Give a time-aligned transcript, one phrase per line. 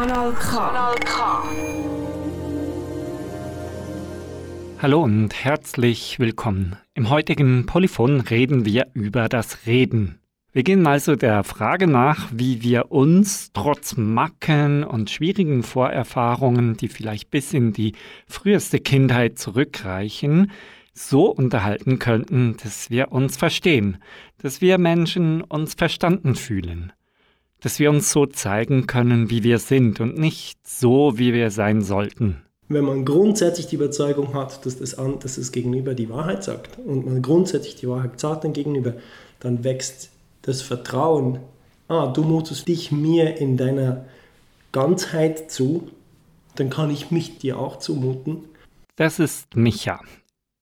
[0.00, 0.56] Kanal K.
[0.56, 1.42] Kanal K.
[4.80, 6.76] Hallo und herzlich willkommen.
[6.94, 10.18] Im heutigen Polyphon reden wir über das Reden.
[10.54, 16.88] Wir gehen also der Frage nach, wie wir uns trotz Macken und schwierigen Vorerfahrungen, die
[16.88, 17.92] vielleicht bis in die
[18.26, 20.50] früheste Kindheit zurückreichen,
[20.94, 23.98] so unterhalten könnten, dass wir uns verstehen,
[24.38, 26.90] dass wir Menschen uns verstanden fühlen,
[27.60, 31.82] dass wir uns so zeigen können, wie wir sind und nicht so, wie wir sein
[31.82, 32.42] sollten.
[32.68, 36.78] Wenn man grundsätzlich die Überzeugung hat, dass das, an, dass das Gegenüber die Wahrheit sagt
[36.78, 38.94] und man grundsätzlich die Wahrheit sagt dem Gegenüber,
[39.40, 40.10] dann wächst
[40.42, 41.40] das Vertrauen.
[41.88, 44.04] Ah, du mutest dich mir in deiner
[44.70, 45.88] Ganzheit zu,
[46.54, 48.44] dann kann ich mich dir auch zumuten.
[48.94, 50.00] Das ist Micha.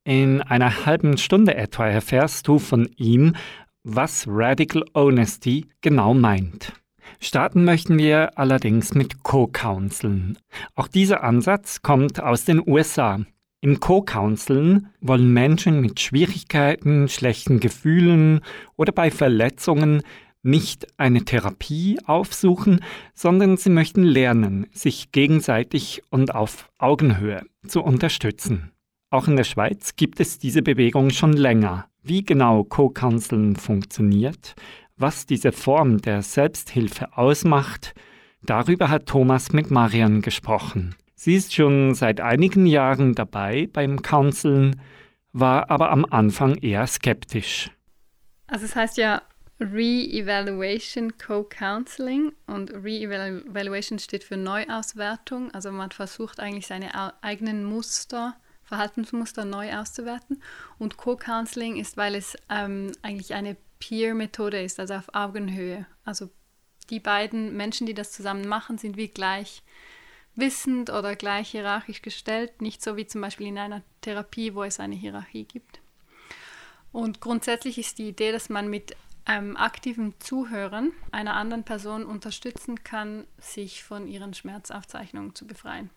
[0.04, 3.36] In einer halben Stunde etwa erfährst du von ihm,
[3.84, 6.72] was Radical Honesty genau meint.
[7.20, 10.38] Starten möchten wir allerdings mit Co-Counseln.
[10.74, 13.20] Auch dieser Ansatz kommt aus den USA.
[13.60, 18.40] Im Co-Counseln wollen Menschen mit Schwierigkeiten, schlechten Gefühlen
[18.76, 20.02] oder bei Verletzungen
[20.42, 22.84] nicht eine Therapie aufsuchen,
[23.14, 28.70] sondern sie möchten lernen, sich gegenseitig und auf Augenhöhe zu unterstützen.
[29.10, 31.86] Auch in der Schweiz gibt es diese Bewegung schon länger.
[32.02, 34.54] Wie genau Co-Counseln funktioniert,
[34.98, 37.94] was diese Form der Selbsthilfe ausmacht,
[38.42, 40.94] darüber hat Thomas mit Marian gesprochen.
[41.14, 44.80] Sie ist schon seit einigen Jahren dabei beim Counseln,
[45.32, 47.70] war aber am Anfang eher skeptisch.
[48.46, 49.22] Also es heißt ja
[49.60, 55.50] Re-Evaluation Co-Counseling und Re-Evaluation steht für Neuauswertung.
[55.52, 56.90] Also man versucht eigentlich seine
[57.22, 58.36] eigenen Muster
[58.68, 60.42] Verhaltensmuster neu auszuwerten.
[60.78, 65.86] Und Co-Counseling ist, weil es ähm, eigentlich eine Peer-Methode ist, also auf Augenhöhe.
[66.04, 66.30] Also
[66.90, 69.62] die beiden Menschen, die das zusammen machen, sind wie gleich
[70.34, 74.80] wissend oder gleich hierarchisch gestellt, nicht so wie zum Beispiel in einer Therapie, wo es
[74.80, 75.80] eine Hierarchie gibt.
[76.92, 82.82] Und grundsätzlich ist die Idee, dass man mit einem aktiven Zuhören einer anderen Person unterstützen
[82.82, 85.90] kann, sich von ihren Schmerzaufzeichnungen zu befreien.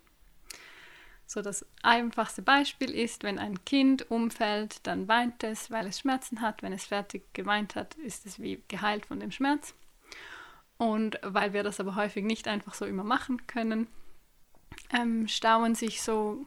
[1.32, 6.42] So das einfachste Beispiel ist, wenn ein Kind umfällt, dann weint es, weil es Schmerzen
[6.42, 6.62] hat.
[6.62, 9.74] Wenn es fertig geweint hat, ist es wie geheilt von dem Schmerz.
[10.78, 13.88] Und weil wir das aber häufig nicht einfach so immer machen können,
[14.92, 16.46] ähm, stauen sich so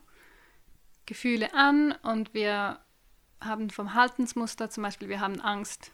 [1.07, 2.79] Gefühle an und wir
[3.41, 5.93] haben vom Haltensmuster zum Beispiel, wir haben Angst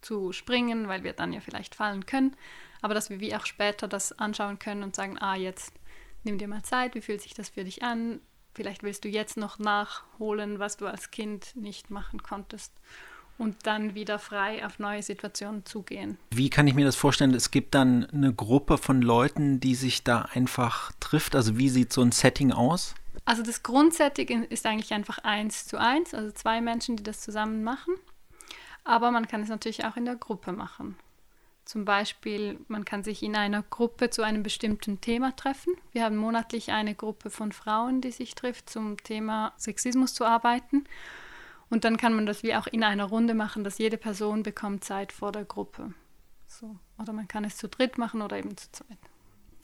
[0.00, 2.34] zu springen, weil wir dann ja vielleicht fallen können,
[2.80, 5.74] aber dass wir wie auch später das anschauen können und sagen, ah, jetzt
[6.26, 8.20] nimm dir mal Zeit, wie fühlt sich das für dich an?
[8.54, 12.72] Vielleicht willst du jetzt noch nachholen, was du als Kind nicht machen konntest
[13.38, 16.18] und dann wieder frei auf neue Situationen zugehen.
[16.30, 17.34] Wie kann ich mir das vorstellen?
[17.34, 21.36] Es gibt dann eine Gruppe von Leuten, die sich da einfach trifft.
[21.36, 22.94] Also wie sieht so ein Setting aus?
[23.24, 27.62] Also das Grundsetting ist eigentlich einfach eins zu eins, also zwei Menschen, die das zusammen
[27.62, 27.94] machen.
[28.84, 30.96] Aber man kann es natürlich auch in der Gruppe machen.
[31.66, 35.74] Zum Beispiel, man kann sich in einer Gruppe zu einem bestimmten Thema treffen.
[35.90, 40.84] Wir haben monatlich eine Gruppe von Frauen, die sich trifft, zum Thema Sexismus zu arbeiten.
[41.68, 44.84] Und dann kann man das wie auch in einer Runde machen, dass jede Person bekommt
[44.84, 45.92] Zeit vor der Gruppe.
[46.46, 46.76] So.
[46.98, 48.98] Oder man kann es zu dritt machen oder eben zu zweit.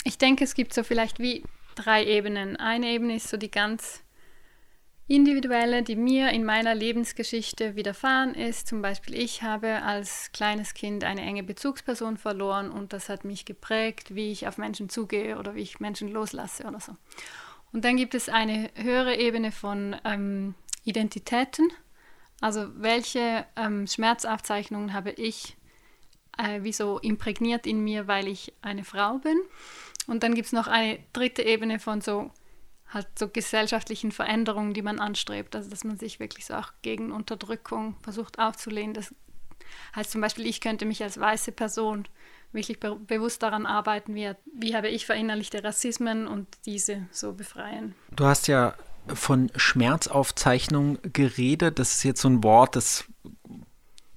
[0.03, 1.45] Ich denke, es gibt so vielleicht wie
[1.77, 2.57] drei Ebenen.
[2.57, 4.03] Eine Ebene ist so die ganz
[5.09, 8.69] individuelle, die mir in meiner Lebensgeschichte widerfahren ist.
[8.69, 13.45] Zum Beispiel, ich habe als kleines Kind eine enge Bezugsperson verloren und das hat mich
[13.45, 16.93] geprägt, wie ich auf Menschen zugehe oder wie ich Menschen loslasse oder so.
[17.73, 20.55] Und dann gibt es eine höhere Ebene von ähm,
[20.85, 21.69] Identitäten.
[22.41, 25.57] Also welche ähm, Schmerzaufzeichnungen habe ich
[26.39, 29.39] äh, wie so imprägniert in mir, weil ich eine Frau bin.
[30.07, 32.31] Und dann gibt es noch eine dritte Ebene von so
[32.93, 35.57] halt so gesellschaftlichen Veränderungen, die man anstrebt.
[35.57, 38.95] Also dass man sich wirklich so auch gegen Unterdrückung versucht aufzulehnen.
[38.95, 39.15] Das
[39.97, 42.06] heißt zum Beispiel, ich könnte mich als weiße Person
[42.53, 47.94] wirklich be bewusst daran arbeiten, wie, wie habe ich verinnerlichte Rassismen und diese so befreien.
[48.11, 48.75] Du hast ja
[49.06, 51.79] von Schmerzaufzeichnung geredet.
[51.79, 53.05] Das ist jetzt so ein Wort, das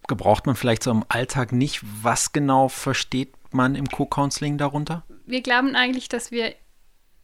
[0.08, 1.82] gebraucht man vielleicht so im Alltag nicht.
[2.04, 5.04] Was genau versteht man im Co-Counseling darunter?
[5.26, 6.54] Wir glauben eigentlich, dass wir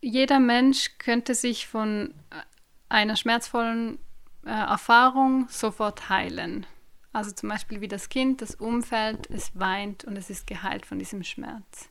[0.02, 2.42] jeder Mensch könnte sich von äh,
[2.90, 4.00] einer schmerzvollen
[4.46, 6.66] äh, Erfahrung sofort heilen.
[7.14, 10.98] Also zum Beispiel wie das Kind, das umfällt, es weint und es ist geheilt von
[10.98, 11.90] diesem Schmerz.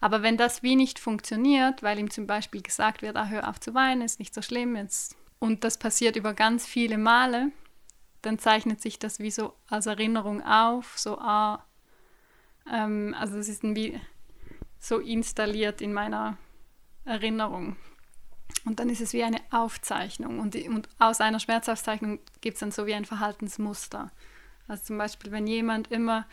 [0.00, 3.60] Aber wenn das wie nicht funktioniert, weil ihm zum Beispiel gesagt wird, ah, hör auf
[3.60, 7.50] zu weinen, ist nicht so schlimm jetzt, und das passiert über ganz viele Male,
[8.22, 11.64] dann zeichnet sich das wie so als Erinnerung auf, so, ah,
[12.72, 14.00] ähm, also es ist wie
[14.78, 16.36] so installiert in meiner
[17.04, 17.76] Erinnerung.
[18.64, 20.38] Und dann ist es wie eine Aufzeichnung.
[20.38, 24.10] Und, und aus einer Schmerzaufzeichnung gibt es dann so wie ein Verhaltensmuster.
[24.68, 26.26] Also zum Beispiel, wenn jemand immer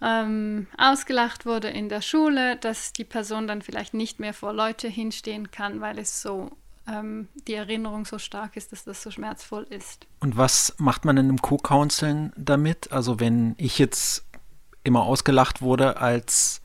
[0.00, 4.88] ähm, ausgelacht wurde in der Schule, dass die Person dann vielleicht nicht mehr vor Leute
[4.88, 6.50] hinstehen kann, weil es so
[6.86, 10.06] ähm, die Erinnerung so stark ist, dass das so schmerzvoll ist.
[10.20, 12.92] Und was macht man denn im Co-Counseln damit?
[12.92, 14.24] Also wenn ich jetzt
[14.82, 16.62] immer ausgelacht wurde als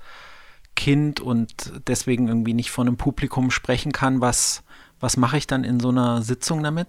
[0.76, 4.64] Kind und deswegen irgendwie nicht vor einem Publikum sprechen kann, was,
[5.00, 6.88] was mache ich dann in so einer Sitzung damit?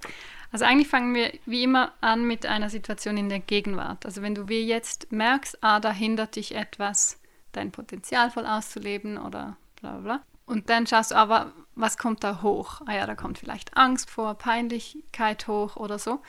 [0.52, 4.06] Also eigentlich fangen wir wie immer an mit einer Situation in der Gegenwart.
[4.06, 7.20] Also wenn du wie jetzt merkst, ah, da hindert dich etwas,
[7.52, 10.22] dein Potenzial voll auszuleben oder bla bla bla.
[10.46, 12.80] Und dann schaust du aber, was kommt da hoch?
[12.86, 16.20] Ah ja, da kommt vielleicht Angst vor, Peinlichkeit hoch oder so.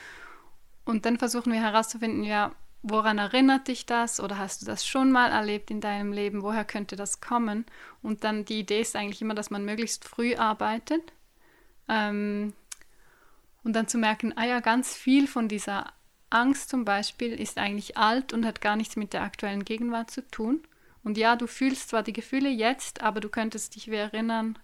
[0.84, 2.52] Und dann versuchen wir herauszufinden, ja,
[2.82, 6.42] woran erinnert dich das oder hast du das schon mal erlebt in deinem Leben?
[6.42, 7.66] Woher könnte das kommen?
[8.02, 11.12] Und dann die Idee ist eigentlich immer, dass man möglichst früh arbeitet.
[11.88, 12.52] Ähm,
[13.64, 15.92] und dann zu merken, ah ja, ganz viel von dieser
[16.30, 20.26] Angst zum Beispiel ist eigentlich alt und hat gar nichts mit der aktuellen Gegenwart zu
[20.28, 20.62] tun.
[21.02, 24.58] Und ja, du fühlst zwar die Gefühle jetzt, aber du könntest dich wie erinnern,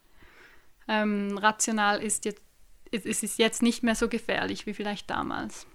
[0.89, 2.43] ähm, rational ist jetzt,
[2.91, 5.67] es ist jetzt nicht mehr so gefährlich wie vielleicht damals.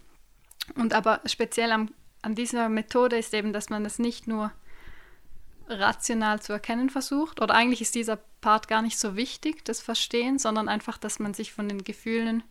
[0.75, 1.89] Und aber speziell am,
[2.21, 4.51] an dieser Methode ist eben, dass man es nicht nur
[5.67, 10.39] rational zu erkennen versucht, oder eigentlich ist dieser Part gar nicht so wichtig, das Verstehen,
[10.39, 12.43] sondern einfach, dass man sich von den Gefühlen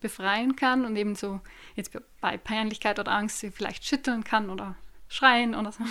[0.00, 1.40] befreien kann und eben so
[1.76, 4.74] jetzt bei Peinlichkeit oder Angst vielleicht schütteln kann oder
[5.08, 5.84] schreien oder so.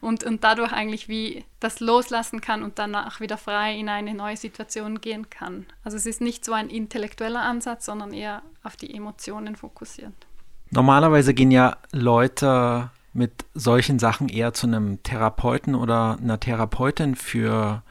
[0.00, 4.36] Und, und dadurch eigentlich wie das loslassen kann und danach wieder frei in eine neue
[4.36, 5.66] Situation gehen kann.
[5.82, 10.27] Also es ist nicht so ein intellektueller Ansatz, sondern eher auf die Emotionen fokussiert.
[10.70, 17.82] Normalerweise gehen ja Leute mit solchen Sachen eher zu einem Therapeuten oder einer Therapeutin für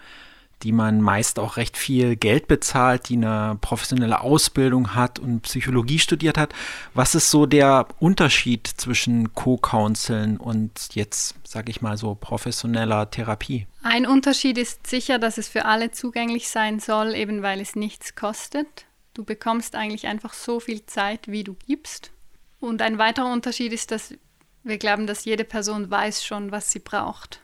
[0.63, 6.00] die man meist auch recht viel Geld bezahlt, die eine professionelle Ausbildung hat und Psychologie
[6.00, 6.53] studiert hat.
[6.94, 13.68] Was ist so der Unterschied zwischen Co-Counseln und jetzt, sage ich mal so, professioneller Therapie?
[13.83, 18.15] Ein Unterschied ist sicher, dass es für alle zugänglich sein soll, eben weil es nichts
[18.15, 18.85] kostet.
[19.13, 22.12] Du bekommst eigentlich einfach so viel Zeit, wie du gibst.
[22.59, 24.15] Und ein weiterer Unterschied ist, dass
[24.63, 27.42] wir glauben, dass jede Person weiß schon, was sie braucht.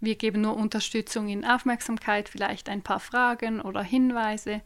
[0.00, 4.62] Wir geben nur Unterstützung in Aufmerksamkeit, vielleicht ein paar Fragen oder Hinweise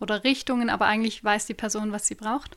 [0.00, 2.56] oder Richtungen, aber eigentlich weiß die Person, was sie braucht.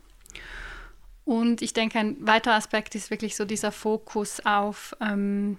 [1.26, 5.58] Und ich denke, ein weiterer Aspekt ist wirklich so dieser Fokus auf ähm,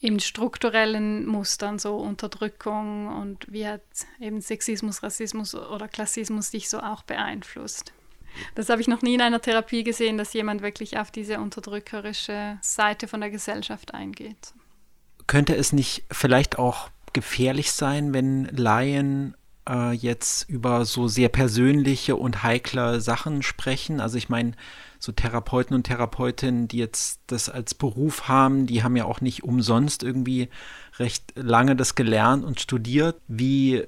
[0.00, 3.82] eben strukturellen Mustern, so Unterdrückung und wie hat
[4.20, 7.92] eben Sexismus, Rassismus oder Klassismus dich so auch beeinflusst.
[8.54, 12.58] Das habe ich noch nie in einer Therapie gesehen, dass jemand wirklich auf diese unterdrückerische
[12.60, 14.54] Seite von der Gesellschaft eingeht
[15.26, 19.34] könnte es nicht vielleicht auch gefährlich sein, wenn Laien
[19.68, 24.00] äh, jetzt über so sehr persönliche und heikle Sachen sprechen?
[24.00, 24.52] Also ich meine,
[24.98, 29.42] so Therapeuten und Therapeutinnen, die jetzt das als Beruf haben, die haben ja auch nicht
[29.44, 30.48] umsonst irgendwie
[30.98, 33.16] recht lange das gelernt und studiert.
[33.26, 33.84] Wie,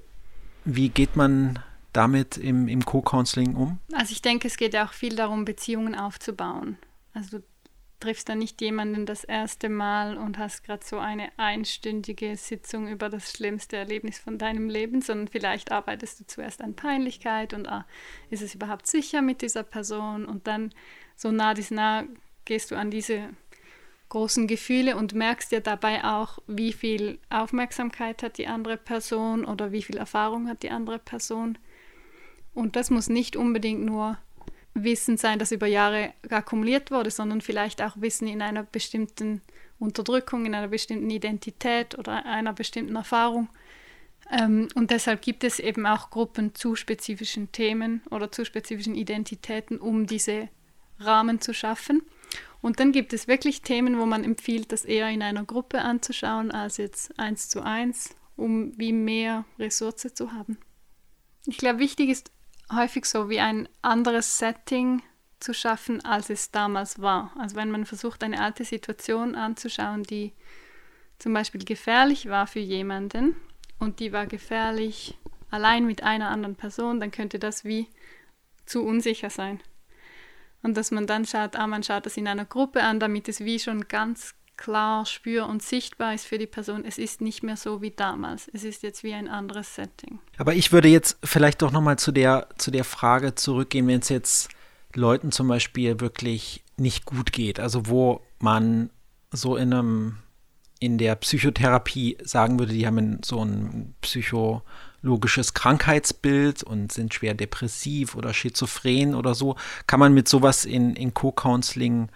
[0.64, 1.58] wie geht man
[1.94, 3.78] damit im, im Co-Counseling um?
[3.94, 6.76] Also ich denke, es geht ja auch viel darum, Beziehungen aufzubauen.
[7.12, 7.40] Also
[8.00, 13.08] triffst dann nicht jemanden das erste Mal und hast gerade so eine einstündige Sitzung über
[13.08, 17.86] das schlimmste Erlebnis von deinem Leben, sondern vielleicht arbeitest du zuerst an Peinlichkeit und ah,
[18.28, 20.74] ist es überhaupt sicher mit dieser Person und dann
[21.16, 22.04] so nah dies nah
[22.44, 23.30] gehst du an diese
[24.10, 29.72] großen Gefühle und merkst dir dabei auch, wie viel Aufmerksamkeit hat die andere Person oder
[29.72, 31.58] wie viel Erfahrung hat die andere Person.
[32.54, 34.16] Und das muss nicht unbedingt nur
[34.74, 39.40] Wissen sein, das über Jahre akkumuliert wurde, sondern vielleicht auch Wissen in einer bestimmten
[39.78, 43.48] Unterdrückung, in einer bestimmten Identität oder einer bestimmten Erfahrung.
[44.30, 49.78] Ähm, und deshalb gibt es eben auch Gruppen zu spezifischen Themen oder zu spezifischen Identitäten,
[49.78, 50.48] um diese
[50.98, 52.02] Rahmen zu schaffen.
[52.60, 56.50] Und dann gibt es wirklich Themen, wo man empfiehlt, das eher in einer Gruppe anzuschauen,
[56.50, 60.56] als jetzt eins zu eins, um wie mehr Ressource zu haben.
[61.46, 62.30] Ich glaube, wichtig ist
[62.72, 65.02] häufig so wie ein anderes Setting
[65.40, 67.32] zu schaffen, als es damals war.
[67.38, 70.32] Also wenn man versucht, eine alte Situation anzuschauen, die
[71.18, 73.36] zum Beispiel gefährlich war für jemanden
[73.78, 75.18] und die war gefährlich
[75.50, 77.88] allein mit einer anderen Person, dann könnte das wie
[78.66, 79.60] zu unsicher sein.
[80.62, 83.40] Und dass man dann schaut, ah, man schaut das in einer Gruppe an, damit es
[83.40, 87.56] wie schon ganz klar spür- und sichtbar ist für die Person, es ist nicht mehr
[87.56, 88.48] so wie damals.
[88.52, 90.18] Es ist jetzt wie ein anderes Setting.
[90.36, 94.08] Aber ich würde jetzt vielleicht doch nochmal zu der, zu der Frage zurückgehen, wenn es
[94.08, 94.48] jetzt
[94.94, 98.90] Leuten zum Beispiel wirklich nicht gut geht, also wo man
[99.30, 100.16] so in einem
[100.80, 104.62] in der Psychotherapie sagen würde, die haben so einen Psycho
[105.00, 109.56] logisches Krankheitsbild und sind schwer depressiv oder schizophren oder so.
[109.86, 112.08] Kann man mit sowas in, in Co-Counseling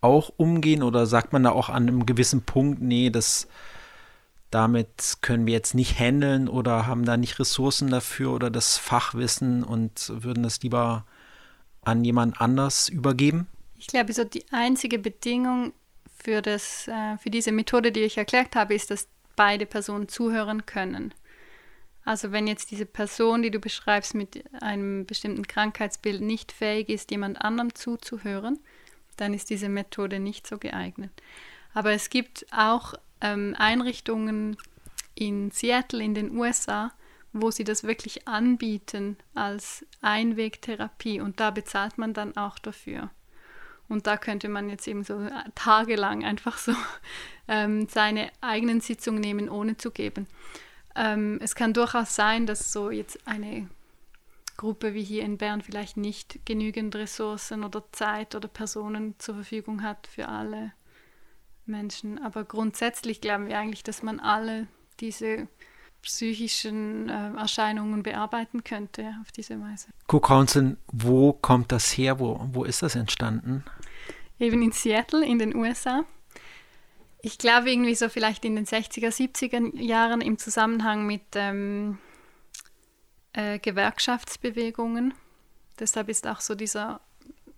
[0.00, 3.48] auch umgehen oder sagt man da auch an einem gewissen Punkt, nee, das
[4.50, 9.64] damit können wir jetzt nicht handeln oder haben da nicht Ressourcen dafür oder das Fachwissen
[9.64, 11.04] und würden das lieber
[11.82, 13.48] an jemand anders übergeben?
[13.76, 15.72] Ich glaube, so die einzige Bedingung
[16.16, 20.64] für, das, äh, für diese Methode, die ich erklärt habe, ist, dass beide Personen zuhören
[20.64, 21.12] können.
[22.04, 27.10] Also wenn jetzt diese Person, die du beschreibst, mit einem bestimmten Krankheitsbild nicht fähig ist,
[27.10, 28.60] jemand anderem zuzuhören,
[29.16, 31.10] dann ist diese Methode nicht so geeignet.
[31.74, 34.56] Aber es gibt auch ähm, Einrichtungen
[35.14, 36.92] in Seattle in den USA,
[37.32, 43.10] wo sie das wirklich anbieten als Einwegtherapie und da bezahlt man dann auch dafür.
[43.88, 46.72] Und da könnte man jetzt eben so tagelang einfach so
[47.48, 50.26] ähm, seine eigenen Sitzungen nehmen, ohne zu geben.
[50.94, 53.68] Ähm, es kann durchaus sein, dass so jetzt eine
[54.56, 59.82] Gruppe wie hier in Bern vielleicht nicht genügend Ressourcen oder Zeit oder Personen zur Verfügung
[59.82, 60.72] hat für alle
[61.66, 62.18] Menschen.
[62.18, 64.66] Aber grundsätzlich glauben wir eigentlich, dass man alle
[65.00, 65.48] diese
[66.02, 69.88] psychischen äh, Erscheinungen bearbeiten könnte auf diese Weise.
[70.06, 72.20] Co-Counseling, wo kommt das her?
[72.20, 73.64] Wo, wo ist das entstanden?
[74.38, 76.04] Eben in Seattle in den USA.
[77.22, 81.98] Ich glaube irgendwie so vielleicht in den 60er, 70er Jahren im Zusammenhang mit ähm,
[83.36, 85.14] äh, Gewerkschaftsbewegungen.
[85.78, 87.00] Deshalb ist auch so dieser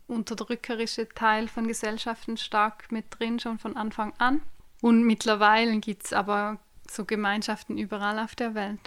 [0.09, 4.43] unterdrückerische Teil von Gesellschaften stark mit drin, schon von Anfang an.
[4.81, 6.59] Und mittlerweile gibt es aber
[6.91, 8.81] so Gemeinschaften überall auf der Welt.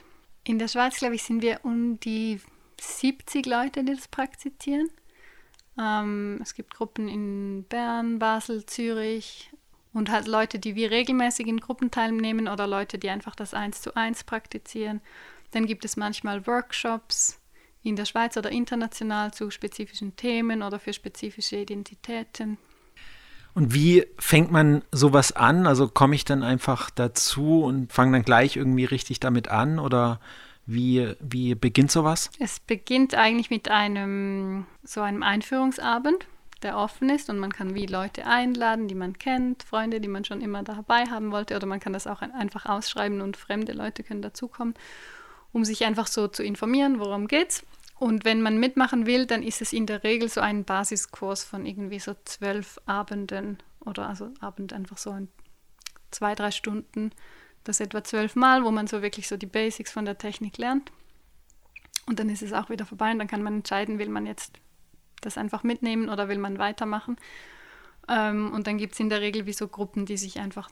[0.44, 2.42] In der Schweiz, glaube ich, sind wir um die
[2.80, 4.90] 70 Leute, die das praktizieren.
[5.80, 9.52] Ähm, es gibt Gruppen in Bern, Basel, Zürich
[9.94, 13.82] und halt Leute, die wir regelmäßig in Gruppen teilnehmen oder Leute, die einfach das eins
[13.82, 15.02] zu eins praktizieren.
[15.52, 17.40] Dann gibt es manchmal Workshops
[17.84, 22.58] in der Schweiz oder international zu spezifischen Themen oder für spezifische Identitäten.
[23.54, 25.68] Und wie fängt man sowas an?
[25.68, 30.20] Also komme ich dann einfach dazu und fange dann gleich irgendwie richtig damit an oder
[30.66, 32.30] wie, wie beginnt sowas?
[32.40, 36.28] Es beginnt eigentlich mit einem so einem Einführungsabend,
[36.64, 40.24] der offen ist und man kann wie Leute einladen, die man kennt, Freunde, die man
[40.24, 44.04] schon immer dabei haben wollte oder man kann das auch einfach ausschreiben und fremde Leute
[44.04, 44.76] können dazukommen
[45.54, 47.64] um sich einfach so zu informieren, worum geht's.
[48.00, 51.66] Und wenn man mitmachen will, dann ist es in der Regel so ein Basiskurs von
[51.66, 55.28] irgendwie so zwölf Abenden oder also Abend einfach so ein,
[56.10, 57.12] zwei, drei Stunden,
[57.64, 60.92] das etwa zwölf Mal, wo man so wirklich so die Basics von der Technik lernt.
[62.08, 64.54] Und dann ist es auch wieder vorbei und dann kann man entscheiden, will man jetzt
[65.22, 67.18] das einfach mitnehmen oder will man weitermachen.
[68.10, 70.72] Ähm, und dann gibt es in der Regel wie so Gruppen, die sich einfach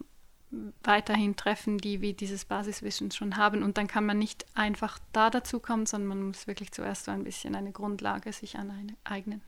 [0.84, 3.64] weiterhin treffen, die wie dieses Basiswissen schon haben.
[3.64, 7.12] Und dann kann man nicht einfach da dazu kommen, sondern man muss wirklich zuerst so
[7.12, 9.42] ein bisschen eine Grundlage sich aneignen.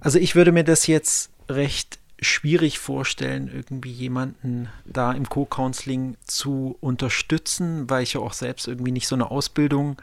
[0.00, 6.76] Also ich würde mir das jetzt recht schwierig vorstellen, irgendwie jemanden da im Co-Counseling zu
[6.80, 10.00] unterstützen, weil ich ja auch selbst irgendwie nicht so eine Ausbildung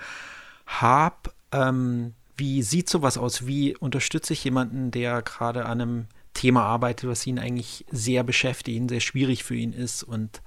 [0.66, 1.32] habe.
[1.52, 3.48] Ähm, wie sieht sowas aus?
[3.48, 8.90] Wie unterstütze ich jemanden, der gerade an einem Thema arbeitet, was ihn eigentlich sehr beschäftigt,
[8.90, 10.42] sehr schwierig für ihn ist und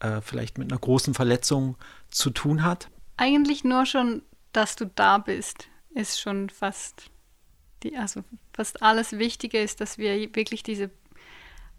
[0.00, 1.76] äh, vielleicht mit einer großen Verletzung
[2.10, 2.90] zu tun hat?
[3.16, 7.10] Eigentlich nur schon, dass du da bist, ist schon fast
[7.82, 10.90] die, also fast alles Wichtige ist, dass wir wirklich diese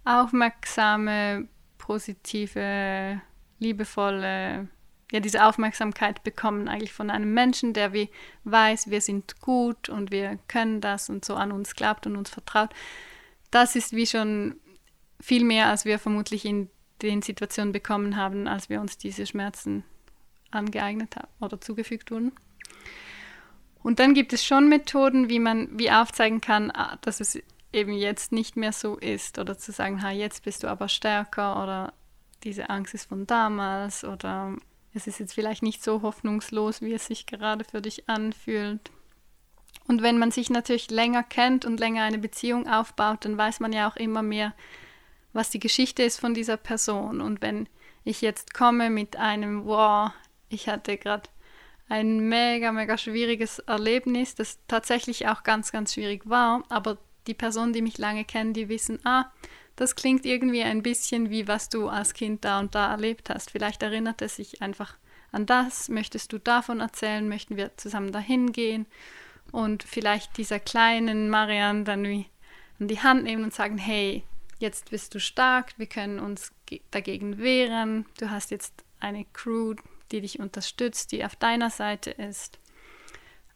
[0.05, 1.47] aufmerksame,
[1.77, 3.21] positive,
[3.59, 4.67] liebevolle,
[5.11, 8.09] ja, diese Aufmerksamkeit bekommen eigentlich von einem Menschen, der wie
[8.45, 12.29] weiß, wir sind gut und wir können das und so an uns glaubt und uns
[12.29, 12.69] vertraut
[13.53, 14.55] das ist wie schon
[15.19, 16.69] viel mehr, als wir vermutlich in
[17.01, 19.83] den Situationen bekommen haben, als wir uns diese Schmerzen
[20.51, 22.31] angeeignet haben oder zugefügt wurden.
[23.81, 27.37] Und dann gibt es schon Methoden, wie man wie aufzeigen kann, ah, dass es
[27.73, 31.61] eben jetzt nicht mehr so ist oder zu sagen, ha, jetzt bist du aber stärker
[31.61, 31.93] oder
[32.43, 34.55] diese Angst ist von damals oder
[34.93, 38.91] es ist jetzt vielleicht nicht so hoffnungslos, wie es sich gerade für dich anfühlt.
[39.87, 43.73] Und wenn man sich natürlich länger kennt und länger eine Beziehung aufbaut, dann weiß man
[43.73, 44.53] ja auch immer mehr,
[45.33, 47.19] was die Geschichte ist von dieser Person.
[47.19, 47.67] Und wenn
[48.03, 50.11] ich jetzt komme mit einem, wow,
[50.49, 51.29] ich hatte gerade
[51.89, 56.97] ein mega, mega schwieriges Erlebnis, das tatsächlich auch ganz, ganz schwierig war, aber
[57.27, 59.31] die Personen, die mich lange kennen, die wissen, ah,
[59.75, 63.51] das klingt irgendwie ein bisschen wie was du als Kind da und da erlebt hast.
[63.51, 64.95] Vielleicht erinnert es sich einfach
[65.31, 68.85] an das, möchtest du davon erzählen, möchten wir zusammen dahin gehen
[69.53, 72.25] und vielleicht dieser kleinen Marianne dann wie
[72.79, 74.23] an die Hand nehmen und sagen, hey,
[74.57, 76.51] jetzt bist du stark, wir können uns
[76.89, 79.75] dagegen wehren, du hast jetzt eine Crew,
[80.11, 82.57] die dich unterstützt, die auf deiner Seite ist.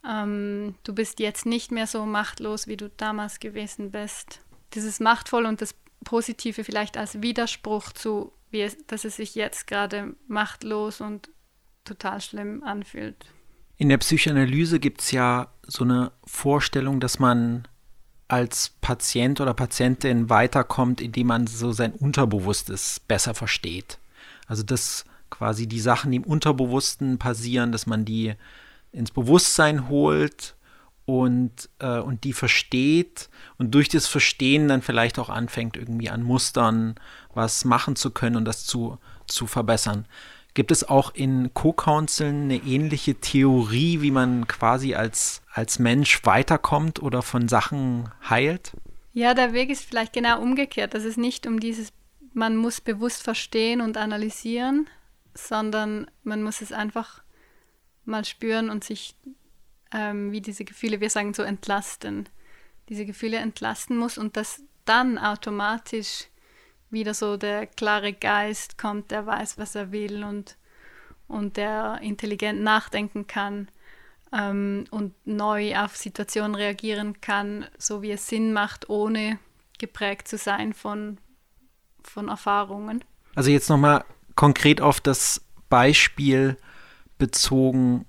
[0.08, 4.42] Ähm, du bist jetzt nicht mehr so machtlos, wie du damals gewesen bist.
[4.76, 5.74] Dieses Machtvoll und das
[6.04, 11.32] Positive vielleicht als Widerspruch zu, es, dass es sich jetzt gerade machtlos und
[11.86, 13.26] total schlimm anfühlt.
[13.78, 17.68] In der Psychoanalyse gibt es ja so eine Vorstellung, dass man
[18.28, 24.00] als Patient oder Patientin weiterkommt, indem man so sein Unterbewusstes besser versteht.
[24.48, 28.34] Also dass quasi die Sachen, die im Unterbewussten passieren, dass man die
[28.92, 30.56] ins Bewusstsein holt
[31.06, 36.24] und, äh, und die versteht und durch das Verstehen dann vielleicht auch anfängt, irgendwie an
[36.24, 36.96] Mustern
[37.34, 40.06] was machen zu können und das zu, zu verbessern.
[40.58, 47.00] Gibt es auch in Co-Counseln eine ähnliche Theorie, wie man quasi als, als Mensch weiterkommt
[47.00, 48.72] oder von Sachen heilt?
[49.14, 51.94] Ja, der Weg ist vielleicht genau umgekehrt, dass es nicht um dieses,
[52.34, 54.88] man muss bewusst verstehen und analysieren,
[55.36, 57.22] sondern man muss es einfach
[58.06, 59.14] mal spüren und sich
[59.94, 62.30] ähm, wie diese Gefühle, wir sagen so entlasten,
[62.90, 66.30] diese Gefühle entlasten muss und dass dann automatisch
[66.90, 70.58] wieder so der klare Geist kommt, der weiß, was er will und,
[71.28, 73.68] und der intelligent nachdenken kann
[74.34, 79.40] ähm, und neu auf Situationen reagieren kann, so wie es Sinn macht, ohne
[79.78, 81.18] geprägt zu sein von,
[82.04, 83.04] von Erfahrungen.
[83.36, 84.04] Also jetzt nochmal
[84.36, 86.58] konkret auf das Beispiel
[87.18, 88.06] bezogen,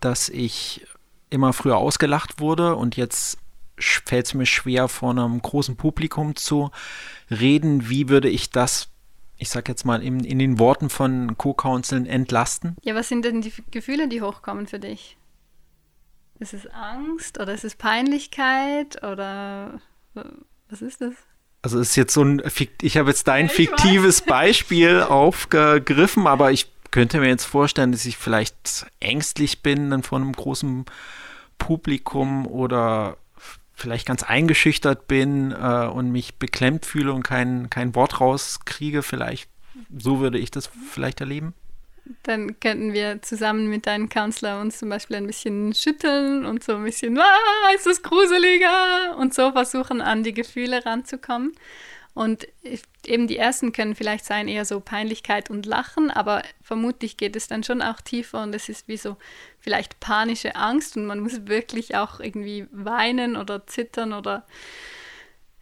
[0.00, 0.86] dass ich
[1.28, 3.38] immer früher ausgelacht wurde und jetzt
[3.80, 6.70] fällt es mir schwer, vor einem großen Publikum zu
[7.30, 7.88] reden.
[7.88, 8.88] Wie würde ich das,
[9.36, 12.76] ich sag jetzt mal, in, in den Worten von Co-Counseln entlasten?
[12.82, 15.16] Ja, was sind denn die Gefühle, die hochkommen für dich?
[16.38, 19.80] Ist es Angst oder ist es Peinlichkeit oder
[20.68, 21.14] was ist das?
[21.62, 22.42] Also es ist jetzt so ein,
[22.80, 24.22] ich habe jetzt dein fiktives.
[24.22, 30.18] Beispiel aufgegriffen, aber ich könnte mir jetzt vorstellen, dass ich vielleicht ängstlich bin dann vor
[30.18, 30.86] einem großen
[31.58, 33.18] Publikum oder
[33.80, 39.48] vielleicht ganz eingeschüchtert bin äh, und mich beklemmt fühle und kein, kein Wort rauskriege, vielleicht
[39.96, 41.54] so würde ich das vielleicht erleben.
[42.24, 46.76] Dann könnten wir zusammen mit deinem Kanzler uns zum Beispiel ein bisschen schütteln und so
[46.76, 51.52] ein bisschen, ah, ist das gruseliger und so versuchen, an die Gefühle ranzukommen.
[52.12, 52.48] Und
[53.06, 57.46] eben die ersten können vielleicht sein eher so Peinlichkeit und Lachen, aber vermutlich geht es
[57.46, 59.16] dann schon auch tiefer und es ist wie so
[59.60, 64.44] vielleicht panische Angst und man muss wirklich auch irgendwie weinen oder zittern oder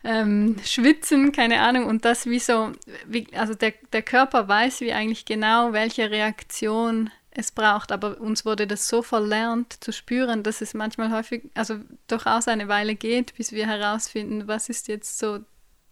[0.05, 1.87] ähm, schwitzen, keine Ahnung.
[1.87, 2.73] Und das wie so,
[3.07, 8.45] wie, also der, der Körper weiß wie eigentlich genau, welche Reaktion es braucht, aber uns
[8.45, 11.77] wurde das so verlernt zu spüren, dass es manchmal häufig, also
[12.09, 15.41] durchaus eine Weile geht, bis wir herausfinden, was ist jetzt so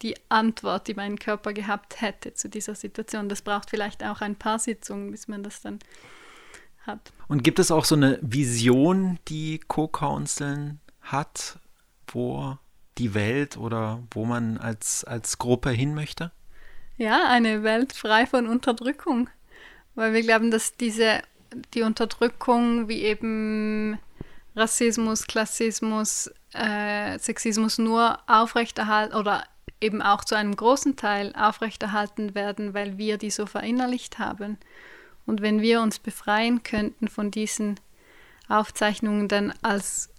[0.02, 3.28] die Antwort, die mein Körper gehabt hätte zu dieser Situation.
[3.28, 5.78] Das braucht vielleicht auch ein paar Sitzungen, bis man das dann
[6.86, 7.12] hat.
[7.28, 11.58] Und gibt es auch so eine Vision, die Co-Counseln hat,
[12.08, 12.58] wo
[12.98, 16.30] die Welt oder wo man als, als Gruppe hin möchte?
[16.96, 19.28] Ja, eine Welt frei von Unterdrückung.
[19.94, 21.22] Weil wir glauben, dass diese,
[21.74, 23.98] die Unterdrückung wie eben
[24.54, 29.44] Rassismus, Klassismus, äh, Sexismus nur aufrechterhalten oder
[29.80, 34.58] eben auch zu einem großen Teil aufrechterhalten werden, weil wir die so verinnerlicht haben.
[35.26, 37.78] Und wenn wir uns befreien könnten von diesen
[38.48, 40.10] Aufzeichnungen, dann als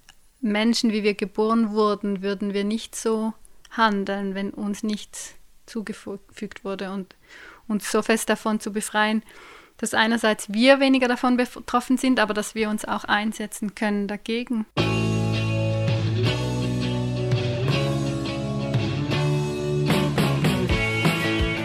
[0.42, 3.34] Menschen, wie wir geboren wurden, würden wir nicht so
[3.72, 7.16] handeln, wenn uns nichts zugefügt wurde und
[7.68, 9.24] uns so fest davon zu befreien,
[9.78, 14.66] dass einerseits wir weniger davon betroffen sind, aber dass wir uns auch einsetzen können dagegen.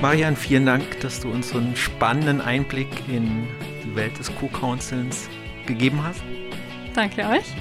[0.02, 3.46] Marian, vielen Dank, dass du uns so einen spannenden Einblick in
[3.84, 5.28] die Welt des Co-Counselns
[5.64, 6.20] gegeben hast.
[6.92, 7.54] Danke euch.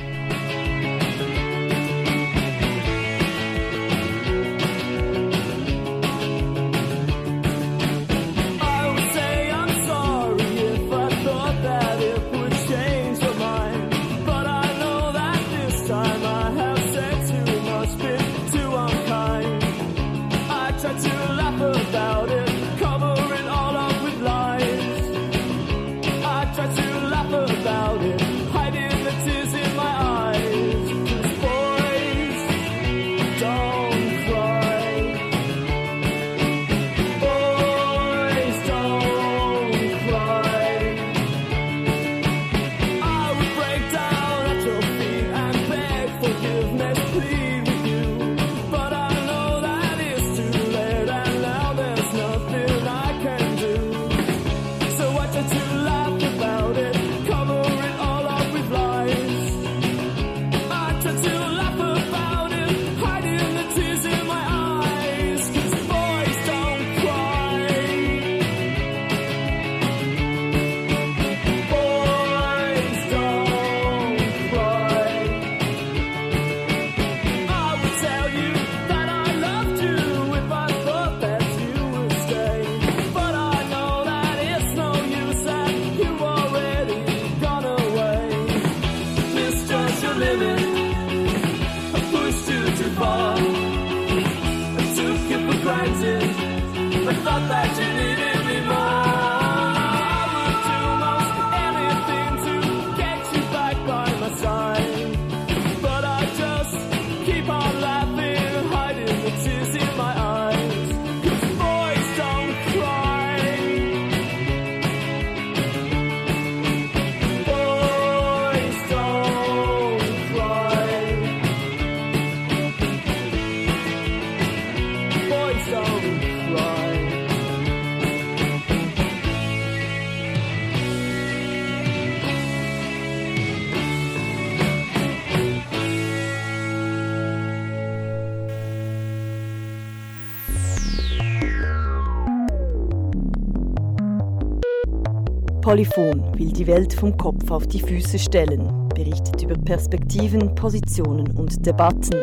[145.72, 151.66] Polyphon will die Welt vom Kopf auf die Füße stellen, berichtet über Perspektiven, Positionen und
[151.66, 152.18] Debatten.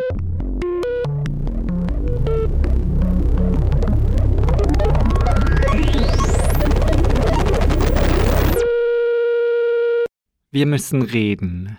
[10.50, 11.78] Wir müssen reden.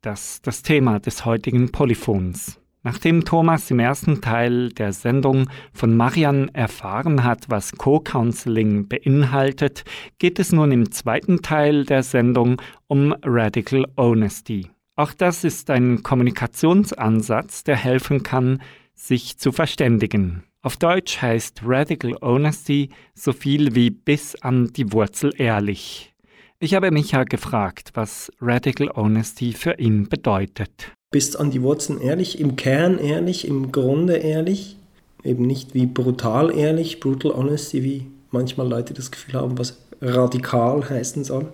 [0.00, 2.58] Das das Thema des heutigen Polyphons.
[2.86, 9.82] Nachdem Thomas im ersten Teil der Sendung von Marian erfahren hat, was Co-Counseling beinhaltet,
[10.20, 14.70] geht es nun im zweiten Teil der Sendung um Radical Honesty.
[14.94, 18.62] Auch das ist ein Kommunikationsansatz, der helfen kann,
[18.94, 20.44] sich zu verständigen.
[20.62, 26.14] Auf Deutsch heißt Radical Honesty so viel wie bis an die Wurzel ehrlich.
[26.58, 32.40] Ich habe Micha gefragt, was Radical Honesty für ihn bedeutet bist an die Wurzeln ehrlich,
[32.40, 34.76] im Kern ehrlich, im Grunde ehrlich,
[35.24, 40.86] eben nicht wie brutal ehrlich, brutal honesty, wie manchmal Leute das Gefühl haben, was radikal
[40.86, 41.46] heißen soll.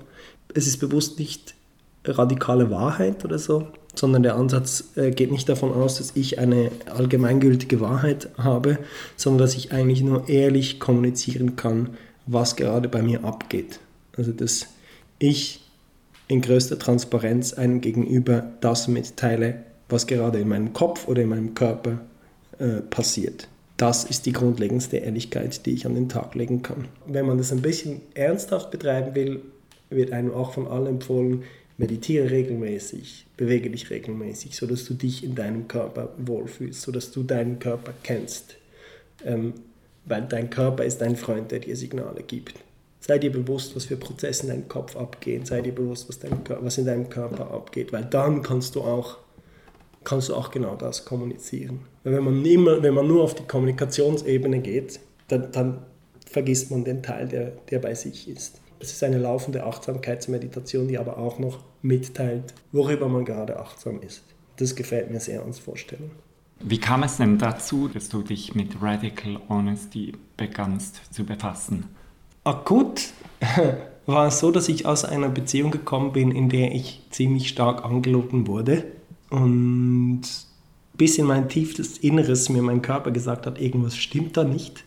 [0.53, 1.55] Es ist bewusst nicht
[2.05, 6.73] radikale Wahrheit oder so, sondern der Ansatz äh, geht nicht davon aus, dass ich eine
[6.93, 8.79] allgemeingültige Wahrheit habe,
[9.17, 11.91] sondern dass ich eigentlich nur ehrlich kommunizieren kann,
[12.27, 13.79] was gerade bei mir abgeht.
[14.17, 14.67] Also dass
[15.23, 15.61] ich
[16.27, 21.55] in größter Transparenz einem gegenüber das mitteile, was gerade in meinem Kopf oder in meinem
[21.55, 22.01] Körper
[22.59, 23.49] äh, passiert.
[23.77, 26.89] Das ist die grundlegendste Ehrlichkeit, die ich an den Tag legen kann.
[27.07, 29.43] Wenn man das ein bisschen ernsthaft betreiben will,
[29.91, 31.45] wird einem auch von allen empfohlen,
[31.79, 37.59] meditiere regelmäßig, bewege dich regelmäßig, sodass du dich in deinem Körper wohlfühlst, sodass du deinen
[37.59, 38.57] Körper kennst.
[39.25, 39.55] Ähm,
[40.05, 42.55] weil dein Körper ist ein Freund, der dir Signale gibt.
[43.05, 45.45] Sei dir bewusst, was für Prozesse in deinem Kopf abgehen.
[45.45, 47.93] Sei dir bewusst, was, dein, was in deinem Körper abgeht.
[47.93, 49.19] Weil dann kannst du auch,
[50.05, 51.81] kannst du auch genau das kommunizieren.
[52.05, 55.79] Weil wenn man, immer, wenn man nur auf die Kommunikationsebene geht, dann, dann
[56.31, 58.61] vergisst man den Teil, der, der bei sich ist.
[58.79, 64.23] Es ist eine laufende Achtsamkeitsmeditation, die aber auch noch mitteilt, worüber man gerade achtsam ist.
[64.59, 66.13] Das gefällt mir sehr ans Vorstellen.
[66.61, 71.89] Wie kam es denn dazu, dass du dich mit Radical Honesty begannst zu befassen?
[72.45, 73.13] Akut
[74.07, 77.85] war es so, dass ich aus einer Beziehung gekommen bin, in der ich ziemlich stark
[77.85, 78.85] angelogen wurde
[79.31, 80.23] und
[80.95, 84.85] bis in mein tiefstes Inneres mir mein Körper gesagt hat, irgendwas stimmt da nicht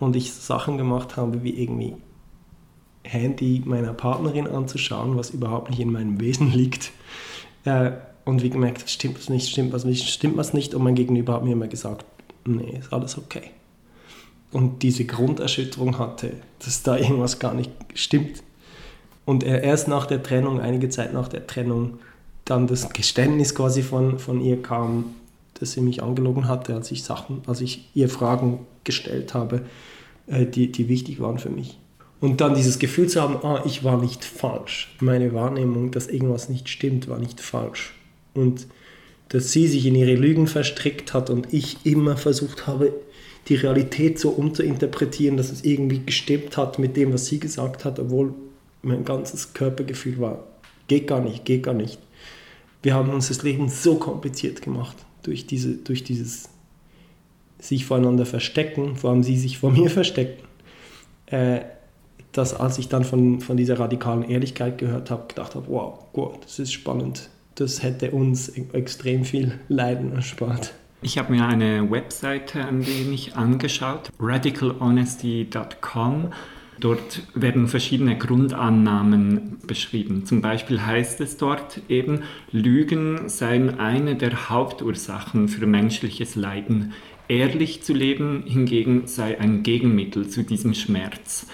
[0.00, 1.96] und ich Sachen gemacht habe, wie irgendwie
[3.04, 6.92] Handy meiner Partnerin anzuschauen, was überhaupt nicht in meinem Wesen liegt.
[7.64, 7.92] Äh,
[8.24, 10.74] und wie gemerkt, stimmt was nicht, stimmt was nicht, stimmt was nicht.
[10.74, 12.04] Und mein Gegenüber hat mir immer gesagt,
[12.44, 13.52] nee, ist alles okay
[14.52, 16.32] und diese Grunderschütterung hatte,
[16.64, 18.42] dass da irgendwas gar nicht stimmt.
[19.24, 21.98] Und er erst nach der Trennung, einige Zeit nach der Trennung,
[22.44, 25.14] dann das Geständnis quasi von, von ihr kam,
[25.54, 29.62] dass sie mich angelogen hatte, als ich Sachen, als ich ihr Fragen gestellt habe,
[30.26, 31.78] äh, die, die wichtig waren für mich.
[32.20, 34.94] Und dann dieses Gefühl zu haben, ah, ich war nicht falsch.
[35.00, 37.94] Meine Wahrnehmung, dass irgendwas nicht stimmt, war nicht falsch.
[38.34, 38.66] Und
[39.28, 42.92] dass sie sich in ihre Lügen verstrickt hat und ich immer versucht habe,
[43.48, 47.98] die Realität so umzuinterpretieren, dass es irgendwie gestimmt hat mit dem, was sie gesagt hat,
[47.98, 48.34] obwohl
[48.82, 50.44] mein ganzes Körpergefühl war,
[50.86, 51.98] geht gar nicht, geht gar nicht.
[52.82, 56.50] Wir haben uns das Leben so kompliziert gemacht durch, diese, durch dieses
[57.58, 60.44] sich voreinander verstecken, vor allem sie sich vor mir verstecken,
[61.26, 61.60] äh,
[62.32, 66.44] dass als ich dann von, von dieser radikalen Ehrlichkeit gehört habe, gedacht habe, wow, gut,
[66.44, 67.30] das ist spannend.
[67.54, 70.74] Das hätte uns extrem viel Leiden erspart.
[71.00, 76.32] Ich habe mir eine Webseite ein wenig angeschaut, radicalhonesty.com.
[76.80, 80.26] Dort werden verschiedene Grundannahmen beschrieben.
[80.26, 86.94] Zum Beispiel heißt es dort eben, Lügen seien eine der Hauptursachen für menschliches Leiden.
[87.28, 91.46] Ehrlich zu leben hingegen sei ein Gegenmittel zu diesem Schmerz.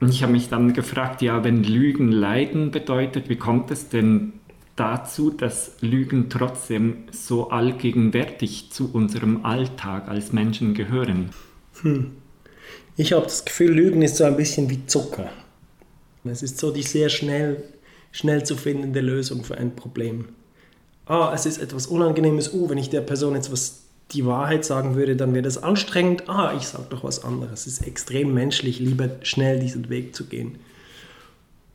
[0.00, 4.34] Ich habe mich dann gefragt, ja, wenn Lügen Leiden bedeutet, wie kommt es denn
[4.76, 11.30] dazu, dass Lügen trotzdem so allgegenwärtig zu unserem Alltag als Menschen gehören?
[11.82, 12.12] Hm.
[12.96, 15.30] Ich habe das Gefühl, Lügen ist so ein bisschen wie Zucker.
[16.24, 17.64] Es ist so die sehr schnell,
[18.12, 20.26] schnell zu findende Lösung für ein Problem.
[21.06, 22.52] Ah, es ist etwas Unangenehmes.
[22.52, 23.82] Uh, wenn ich der Person jetzt was
[24.12, 26.28] die Wahrheit sagen würde, dann wäre das anstrengend.
[26.28, 27.66] Ah, ich sage doch was anderes.
[27.66, 30.58] Es ist extrem menschlich, lieber schnell diesen Weg zu gehen.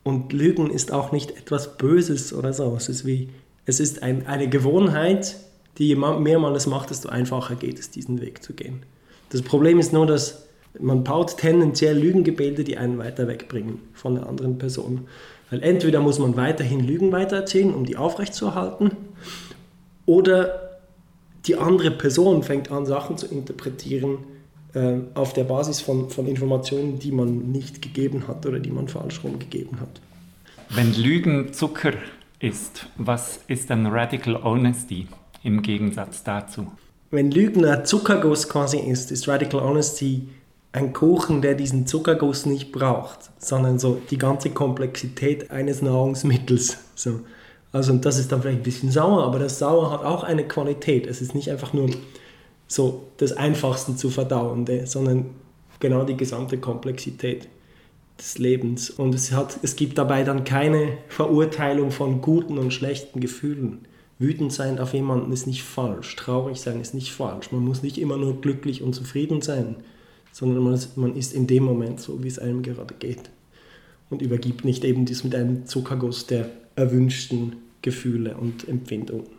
[0.07, 2.73] Und Lügen ist auch nicht etwas Böses oder so.
[2.77, 3.27] Es ist wie,
[3.65, 5.35] es ist ein, eine Gewohnheit,
[5.77, 8.83] die je mehr man es macht, desto einfacher geht es, diesen Weg zu gehen.
[9.31, 10.45] Das Problem ist nur, dass
[10.79, 15.09] man baut tendenziell Lügengebilde, die einen weiter wegbringen von der anderen Person.
[15.49, 18.91] Weil entweder muss man weiterhin Lügen weitererzählen, um die aufrechtzuerhalten,
[20.05, 20.79] oder
[21.47, 24.19] die andere Person fängt an, Sachen zu interpretieren,
[25.15, 29.23] auf der Basis von, von Informationen, die man nicht gegeben hat oder die man falsch
[29.23, 30.01] rumgegeben hat.
[30.69, 31.93] Wenn Lügen Zucker
[32.39, 35.07] ist, was ist dann Radical Honesty
[35.43, 36.67] im Gegensatz dazu?
[37.09, 40.27] Wenn Lügen ein Zuckerguss quasi ist, ist Radical Honesty
[40.73, 46.77] ein Kuchen, der diesen Zuckerguss nicht braucht, sondern so die ganze Komplexität eines Nahrungsmittels.
[46.95, 47.21] So.
[47.71, 50.47] Also und das ist dann vielleicht ein bisschen sauer, aber das Sauer hat auch eine
[50.47, 51.07] Qualität.
[51.07, 51.89] Es ist nicht einfach nur
[52.67, 55.27] so das Einfachste zu verdauende, sondern
[55.79, 57.47] genau die gesamte Komplexität
[58.17, 58.89] des Lebens.
[58.89, 63.79] Und es, hat, es gibt dabei dann keine Verurteilung von guten und schlechten Gefühlen.
[64.19, 67.51] Wütend sein auf jemanden ist nicht falsch, traurig sein ist nicht falsch.
[67.51, 69.75] Man muss nicht immer nur glücklich und zufrieden sein,
[70.31, 73.29] sondern man ist, man ist in dem Moment so, wie es einem gerade geht.
[74.09, 79.36] Und übergibt nicht eben dies mit einem Zuckerguss der erwünschten Gefühle und Empfindungen.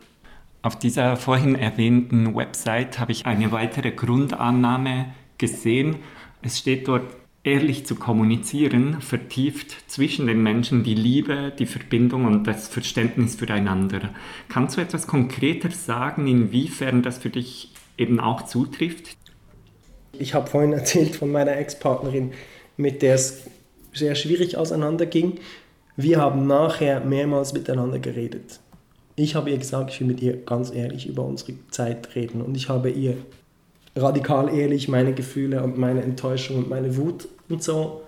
[0.61, 5.97] Auf dieser vorhin erwähnten Website habe ich eine weitere Grundannahme gesehen.
[6.41, 7.03] Es steht dort,
[7.43, 14.09] ehrlich zu kommunizieren, vertieft zwischen den Menschen die Liebe, die Verbindung und das Verständnis füreinander.
[14.49, 19.15] Kannst du etwas konkreter sagen, inwiefern das für dich eben auch zutrifft?
[20.11, 22.33] Ich habe vorhin erzählt von meiner Ex-Partnerin,
[22.75, 23.45] mit der es
[23.93, 25.39] sehr schwierig auseinanderging.
[25.95, 28.59] Wir haben nachher mehrmals miteinander geredet.
[29.21, 32.55] Ich habe ihr gesagt, ich will mit ihr ganz ehrlich über unsere Zeit reden und
[32.55, 33.17] ich habe ihr
[33.93, 38.03] radikal ehrlich meine Gefühle und meine Enttäuschung und meine Wut und so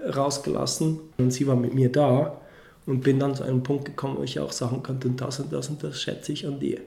[0.00, 1.00] rausgelassen.
[1.18, 2.40] Und sie war mit mir da
[2.86, 5.68] und bin dann zu einem Punkt gekommen, wo ich auch sagen konnte, das und das
[5.68, 6.80] und das schätze ich an dir.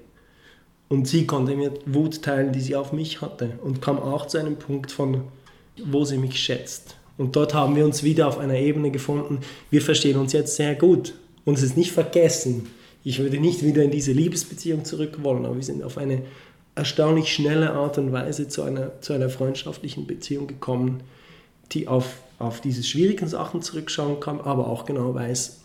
[0.90, 4.40] Und sie konnte mir Wut teilen, die sie auf mich hatte und kam auch zu
[4.40, 5.22] einem Punkt von,
[5.86, 6.96] wo sie mich schätzt.
[7.20, 9.42] Und dort haben wir uns wieder auf einer Ebene gefunden.
[9.70, 11.14] Wir verstehen uns jetzt sehr gut.
[11.46, 12.68] Und es ist nicht vergessen.
[13.08, 16.24] Ich würde nicht wieder in diese Liebesbeziehung zurück wollen, aber wir sind auf eine
[16.76, 21.04] erstaunlich schnelle Art und Weise zu einer, zu einer freundschaftlichen Beziehung gekommen,
[21.72, 25.62] die auf, auf diese schwierigen Sachen zurückschauen kann, aber auch genau weiß,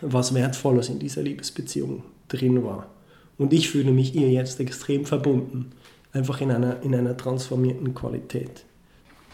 [0.00, 2.90] was Wertvolles in dieser Liebesbeziehung drin war.
[3.38, 5.70] Und ich fühle mich ihr jetzt extrem verbunden,
[6.12, 8.65] einfach in einer, in einer transformierten Qualität.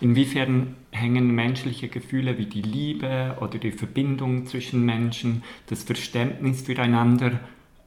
[0.03, 7.39] Inwiefern hängen menschliche Gefühle wie die Liebe oder die Verbindung zwischen Menschen, das Verständnis füreinander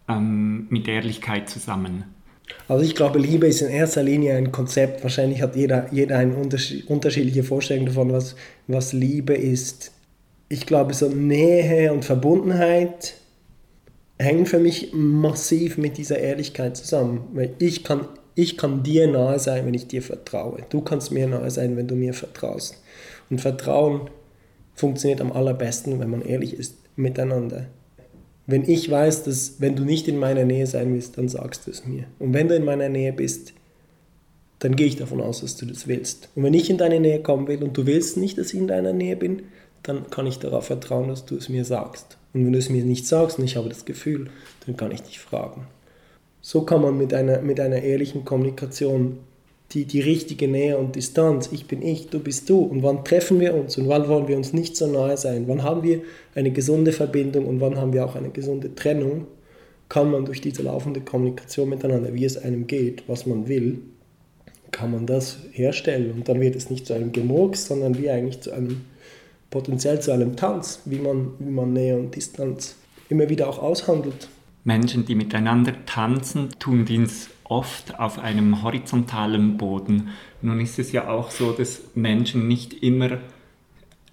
[0.07, 2.05] ähm, mit Ehrlichkeit zusammen?
[2.69, 5.03] Also ich glaube, Liebe ist in erster Linie ein Konzept.
[5.03, 9.91] Wahrscheinlich hat jeder, jeder eine unterschiedliche Vorstellung davon, was, was Liebe ist.
[10.47, 13.15] Ich glaube, so Nähe und Verbundenheit
[14.17, 17.25] hängen für mich massiv mit dieser Ehrlichkeit zusammen.
[17.33, 20.59] Weil ich kann, ich kann dir nahe sein, wenn ich dir vertraue.
[20.69, 22.81] Du kannst mir nahe sein, wenn du mir vertraust.
[23.29, 24.09] Und Vertrauen
[24.75, 27.67] funktioniert am allerbesten, wenn man ehrlich ist miteinander.
[28.45, 31.71] Wenn ich weiß, dass wenn du nicht in meiner Nähe sein willst, dann sagst du
[31.71, 32.03] es mir.
[32.19, 33.53] Und wenn du in meiner Nähe bist,
[34.59, 36.29] dann gehe ich davon aus, dass du das willst.
[36.35, 38.67] Und wenn ich in deine Nähe kommen will und du willst nicht, dass ich in
[38.67, 39.43] deiner Nähe bin,
[39.81, 42.17] dann kann ich darauf vertrauen, dass du es mir sagst.
[42.33, 44.29] Und wenn du es mir nicht sagst und ich habe das Gefühl,
[44.65, 45.67] dann kann ich dich fragen.
[46.47, 49.17] So kann man mit einer, mit einer ehrlichen Kommunikation
[49.71, 53.39] die, die richtige Nähe und Distanz, ich bin ich, du bist du, und wann treffen
[53.39, 56.01] wir uns und wann wollen wir uns nicht so nahe sein, wann haben wir
[56.35, 59.25] eine gesunde Verbindung und wann haben wir auch eine gesunde Trennung,
[59.89, 63.79] kann man durch diese laufende Kommunikation miteinander, wie es einem geht, was man will,
[64.69, 68.41] kann man das herstellen und dann wird es nicht zu einem Gemurks, sondern wie eigentlich
[68.41, 68.81] zu einem,
[69.49, 72.75] potenziell zu einem Tanz, wie man, wie man Nähe und Distanz
[73.09, 74.27] immer wieder auch aushandelt.
[74.65, 80.09] Menschen, die miteinander tanzen, tun dies oft auf einem horizontalen Boden.
[80.41, 83.19] Nun ist es ja auch so, dass Menschen nicht immer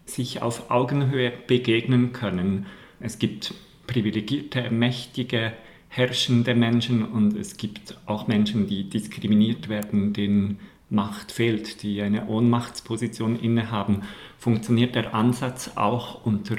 [0.05, 2.67] sich auf Augenhöhe begegnen können.
[3.01, 3.55] Es gibt
[3.87, 5.55] privilegierte, mächtige,
[5.89, 10.61] herrschende Menschen und es gibt auch Menschen, die diskriminiert werden, denen
[10.91, 14.03] Macht fehlt, die eine Ohnmachtsposition innehaben.
[14.37, 16.57] Funktioniert der Ansatz auch unter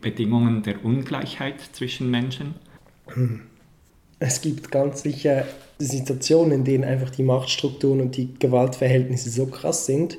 [0.00, 2.56] Bedingungen der Ungleichheit zwischen Menschen?
[4.18, 5.44] Es gibt ganz sicher
[5.78, 10.18] Situationen, in denen einfach die Machtstrukturen und die Gewaltverhältnisse so krass sind,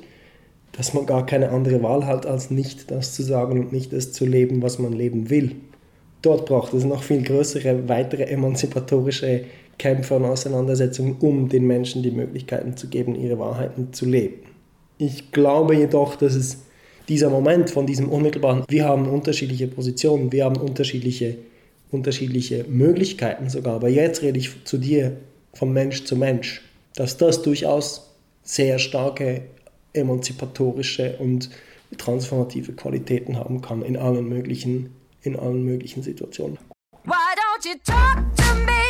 [0.72, 4.12] dass man gar keine andere Wahl hat, als nicht das zu sagen und nicht das
[4.12, 5.56] zu leben, was man leben will.
[6.22, 9.44] Dort braucht es noch viel größere, weitere emanzipatorische
[9.78, 14.42] Kämpfe und Auseinandersetzungen, um den Menschen die Möglichkeiten zu geben, ihre Wahrheiten zu leben.
[14.98, 16.58] Ich glaube jedoch, dass es
[17.08, 21.36] dieser Moment von diesem unmittelbaren, wir haben unterschiedliche Positionen, wir haben unterschiedliche,
[21.90, 25.16] unterschiedliche Möglichkeiten sogar, aber jetzt rede ich zu dir
[25.54, 26.62] von Mensch zu Mensch,
[26.94, 29.42] dass das durchaus sehr starke
[29.92, 31.50] emanzipatorische und
[31.96, 36.58] transformative Qualitäten haben kann in allen möglichen, in allen möglichen Situationen.
[37.04, 38.87] Why don't you talk to me?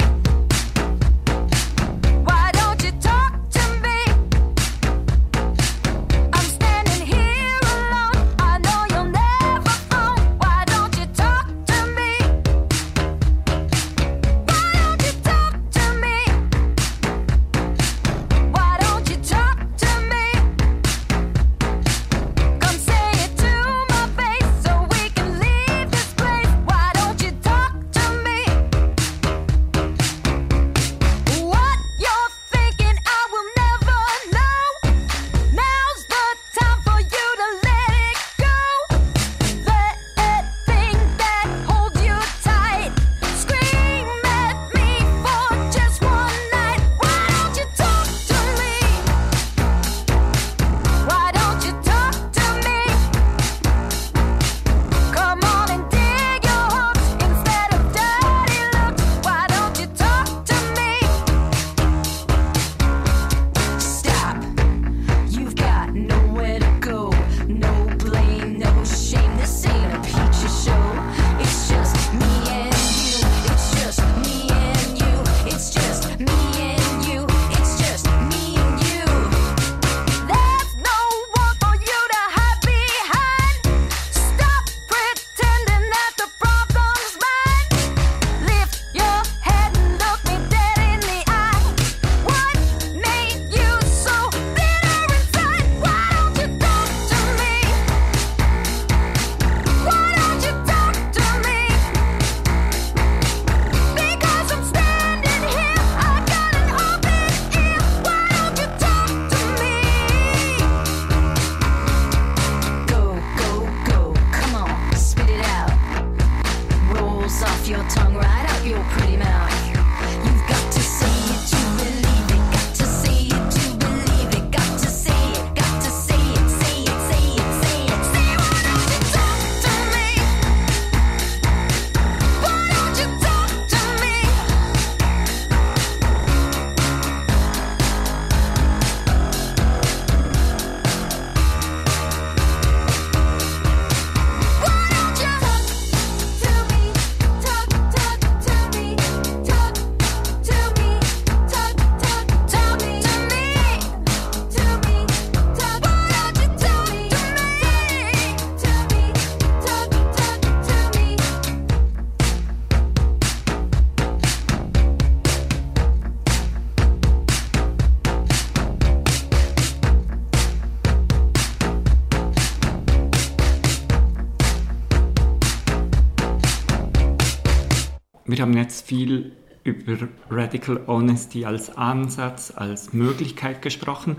[178.38, 179.32] Wir haben jetzt viel
[179.64, 179.96] über
[180.30, 184.18] Radical Honesty als Ansatz, als Möglichkeit gesprochen,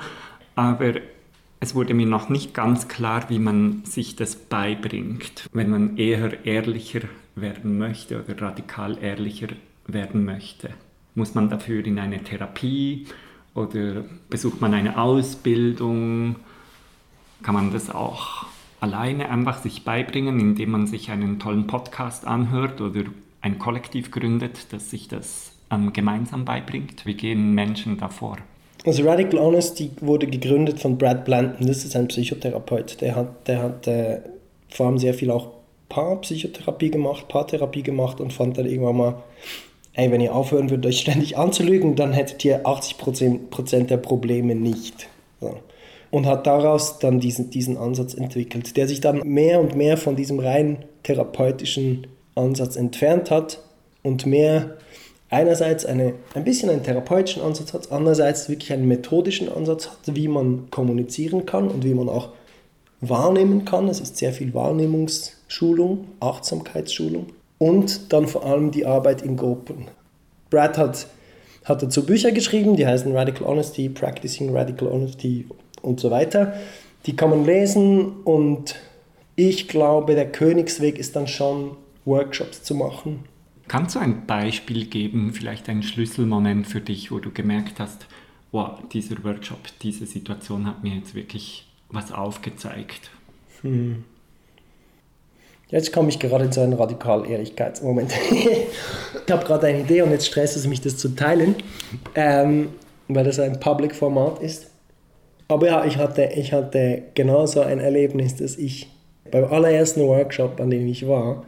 [0.55, 0.95] aber
[1.61, 6.45] es wurde mir noch nicht ganz klar, wie man sich das beibringt, wenn man eher
[6.45, 6.99] ehrlicher
[7.35, 9.47] werden möchte oder radikal ehrlicher
[9.87, 10.71] werden möchte.
[11.15, 13.07] Muss man dafür in eine Therapie
[13.55, 16.35] oder besucht man eine Ausbildung?
[17.41, 18.47] Kann man das auch
[18.81, 23.05] alleine einfach sich beibringen, indem man sich einen tollen Podcast anhört oder
[23.41, 27.05] ein Kollektiv gründet, das sich das ähm, gemeinsam beibringt?
[27.05, 28.37] Wie gehen Menschen davor?
[28.85, 33.01] Also Radical Honesty wurde gegründet von Brad Blanton, das ist ein Psychotherapeut.
[33.01, 34.21] Der hat, der hat äh,
[34.69, 35.49] vor allem sehr viel auch
[35.89, 39.23] Paarpsychotherapie gemacht, Paartherapie gemacht und fand dann irgendwann mal,
[39.93, 45.09] ey, wenn ihr aufhören würdet, euch ständig anzulügen, dann hättet ihr 80% der Probleme nicht.
[45.41, 45.57] So.
[46.11, 50.15] Und hat daraus dann diesen, diesen Ansatz entwickelt, der sich dann mehr und mehr von
[50.15, 52.07] diesem rein therapeutischen
[52.39, 53.59] Ansatz entfernt hat
[54.01, 54.77] und mehr
[55.29, 60.27] einerseits eine, ein bisschen einen therapeutischen Ansatz hat, andererseits wirklich einen methodischen Ansatz hat, wie
[60.27, 62.29] man kommunizieren kann und wie man auch
[63.01, 63.87] wahrnehmen kann.
[63.87, 67.27] Es ist sehr viel Wahrnehmungsschulung, Achtsamkeitsschulung
[67.57, 69.87] und dann vor allem die Arbeit in Gruppen.
[70.49, 71.07] Brad hat,
[71.65, 75.45] hat dazu Bücher geschrieben, die heißen Radical Honesty, Practicing Radical Honesty
[75.81, 76.53] und so weiter.
[77.05, 78.75] Die kann man lesen und
[79.35, 81.77] ich glaube, der Königsweg ist dann schon,
[82.09, 83.23] Workshops zu machen
[83.69, 88.07] Kannst du ein Beispiel geben, vielleicht ein Schlüsselmoment für dich, wo du gemerkt hast,
[88.51, 93.11] wow, dieser Workshop, diese Situation hat mir jetzt wirklich was aufgezeigt?
[93.61, 94.03] Hm.
[95.67, 98.11] Jetzt komme ich gerade in so einen Radikal-Ehrlichkeitsmoment.
[98.31, 101.53] ich habe gerade eine Idee und jetzt stresst es mich, das zu teilen,
[102.15, 102.69] ähm,
[103.07, 104.71] weil das ein Public-Format ist.
[105.47, 108.89] Aber ja, ich hatte, ich hatte genauso ein Erlebnis, dass ich
[109.29, 111.45] beim allerersten Workshop, an dem ich war,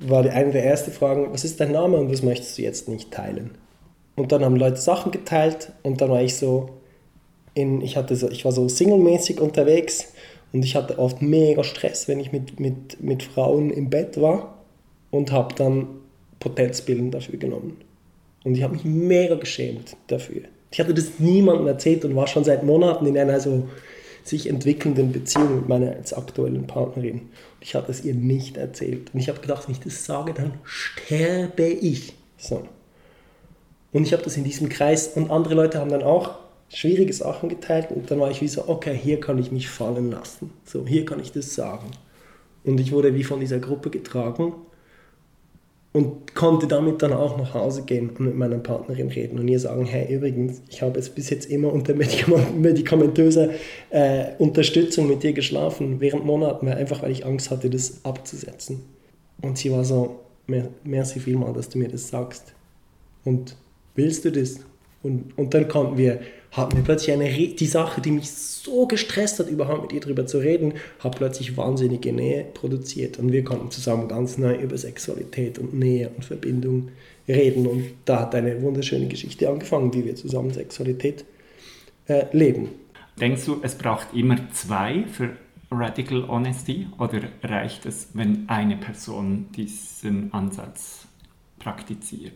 [0.00, 3.10] war eine der ersten Fragen, was ist dein Name und was möchtest du jetzt nicht
[3.10, 3.52] teilen?
[4.16, 6.70] Und dann haben Leute Sachen geteilt und dann war ich so,
[7.54, 10.12] in, ich, hatte so ich war so singlemäßig unterwegs
[10.52, 14.58] und ich hatte oft mega Stress, wenn ich mit, mit, mit Frauen im Bett war
[15.10, 15.86] und habe dann
[16.38, 17.76] Potenzpillen dafür genommen.
[18.44, 20.42] Und ich habe mich mega geschämt dafür.
[20.70, 23.68] Ich hatte das niemandem erzählt und war schon seit Monaten in einer so
[24.22, 27.22] sich entwickelnden Beziehung mit meiner jetzt aktuellen Partnerin.
[27.60, 29.12] Ich habe es ihr nicht erzählt.
[29.12, 32.14] Und ich habe gedacht, wenn ich das sage, dann sterbe ich.
[32.38, 32.66] So.
[33.92, 36.38] Und ich habe das in diesem Kreis und andere Leute haben dann auch
[36.68, 40.10] schwierige Sachen geteilt und dann war ich wie so, okay, hier kann ich mich fallen
[40.10, 40.52] lassen.
[40.64, 41.90] So, hier kann ich das sagen.
[42.64, 44.54] Und ich wurde wie von dieser Gruppe getragen
[45.92, 49.58] und konnte damit dann auch nach Hause gehen und mit meiner Partnerin reden und ihr
[49.58, 51.94] sagen, hey, übrigens, ich habe jetzt bis jetzt immer unter
[52.56, 53.50] medikamentöser
[53.90, 58.82] äh, Unterstützung mit dir geschlafen, während Monaten, einfach weil ich Angst hatte, das abzusetzen.
[59.42, 60.20] Und sie war so,
[60.84, 62.54] merci vielmal, dass du mir das sagst.
[63.24, 63.56] Und
[63.94, 64.60] willst du das?
[65.02, 66.20] Und, und dann konnten wir
[66.52, 70.26] hat mir plötzlich eine, die Sache, die mich so gestresst hat, überhaupt mit ihr darüber
[70.26, 73.18] zu reden, hat plötzlich wahnsinnige Nähe produziert.
[73.18, 76.88] Und wir konnten zusammen ganz neu über Sexualität und Nähe und Verbindung
[77.28, 77.66] reden.
[77.66, 81.24] Und da hat eine wunderschöne Geschichte angefangen, wie wir zusammen Sexualität
[82.06, 82.70] äh, leben.
[83.20, 85.36] Denkst du, es braucht immer zwei für
[85.70, 91.06] Radical Honesty oder reicht es, wenn eine Person diesen Ansatz
[91.60, 92.32] praktiziert?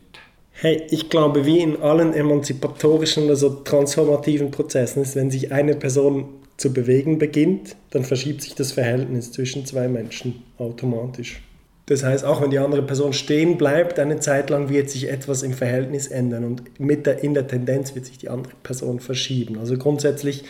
[0.57, 6.29] Hey, ich glaube, wie in allen emanzipatorischen, also transformativen Prozessen ist, wenn sich eine Person
[6.55, 11.41] zu bewegen beginnt, dann verschiebt sich das Verhältnis zwischen zwei Menschen automatisch.
[11.87, 15.43] Das heißt, auch wenn die andere Person stehen bleibt, eine Zeit lang wird sich etwas
[15.43, 19.59] im Verhältnis ändern und mit der, in der Tendenz wird sich die andere Person verschieben.
[19.59, 20.45] Also grundsätzlich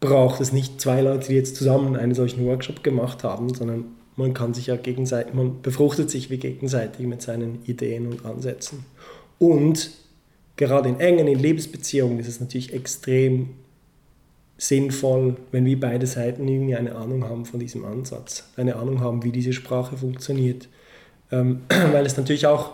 [0.00, 3.84] braucht es nicht zwei Leute, die jetzt zusammen einen solchen Workshop gemacht haben, sondern
[4.16, 8.84] man kann sich ja gegenseitig, man befruchtet sich wie gegenseitig mit seinen Ideen und Ansätzen.
[9.40, 9.90] Und
[10.56, 13.54] gerade in engen, in Lebensbeziehungen ist es natürlich extrem
[14.58, 19.24] sinnvoll, wenn wir beide Seiten irgendwie eine Ahnung haben von diesem Ansatz, eine Ahnung haben,
[19.24, 20.68] wie diese Sprache funktioniert.
[21.32, 21.62] Ähm,
[21.92, 22.72] weil es natürlich auch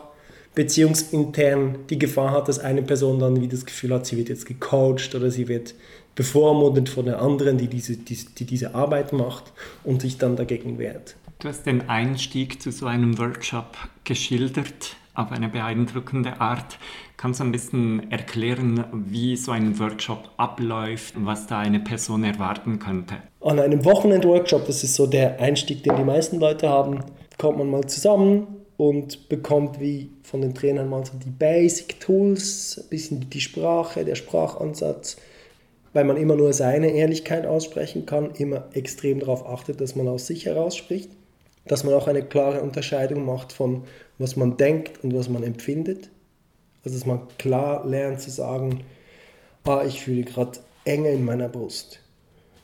[0.57, 4.47] beziehungsintern die Gefahr hat, dass eine Person dann wie das Gefühl hat, sie wird jetzt
[4.47, 5.75] gecoacht oder sie wird
[6.17, 9.53] bevormundet von der anderen, die diese, die, die diese Arbeit macht
[9.85, 11.15] und sich dann dagegen wehrt.
[11.39, 16.79] Du hast den Einstieg zu so einem Workshop geschildert auf eine beeindruckende Art.
[17.17, 22.79] Kannst du ein bisschen erklären, wie so ein Workshop abläuft was da eine Person erwarten
[22.79, 23.15] könnte?
[23.41, 27.01] An einem Wochenend-Workshop, das ist so der Einstieg, den die meisten Leute haben,
[27.39, 28.47] kommt man mal zusammen
[28.77, 34.05] und bekommt wie von den Trainern mal so die Basic Tools, ein bisschen die Sprache,
[34.05, 35.17] der Sprachansatz,
[35.93, 40.27] weil man immer nur seine Ehrlichkeit aussprechen kann, immer extrem darauf achtet, dass man aus
[40.27, 41.11] sich heraus spricht.
[41.69, 43.85] Dass man auch eine klare Unterscheidung macht von
[44.19, 46.11] was man denkt und was man empfindet.
[46.85, 48.85] Also dass man klar lernt zu sagen,
[49.65, 52.01] ah, ich fühle gerade Enge in meiner Brust.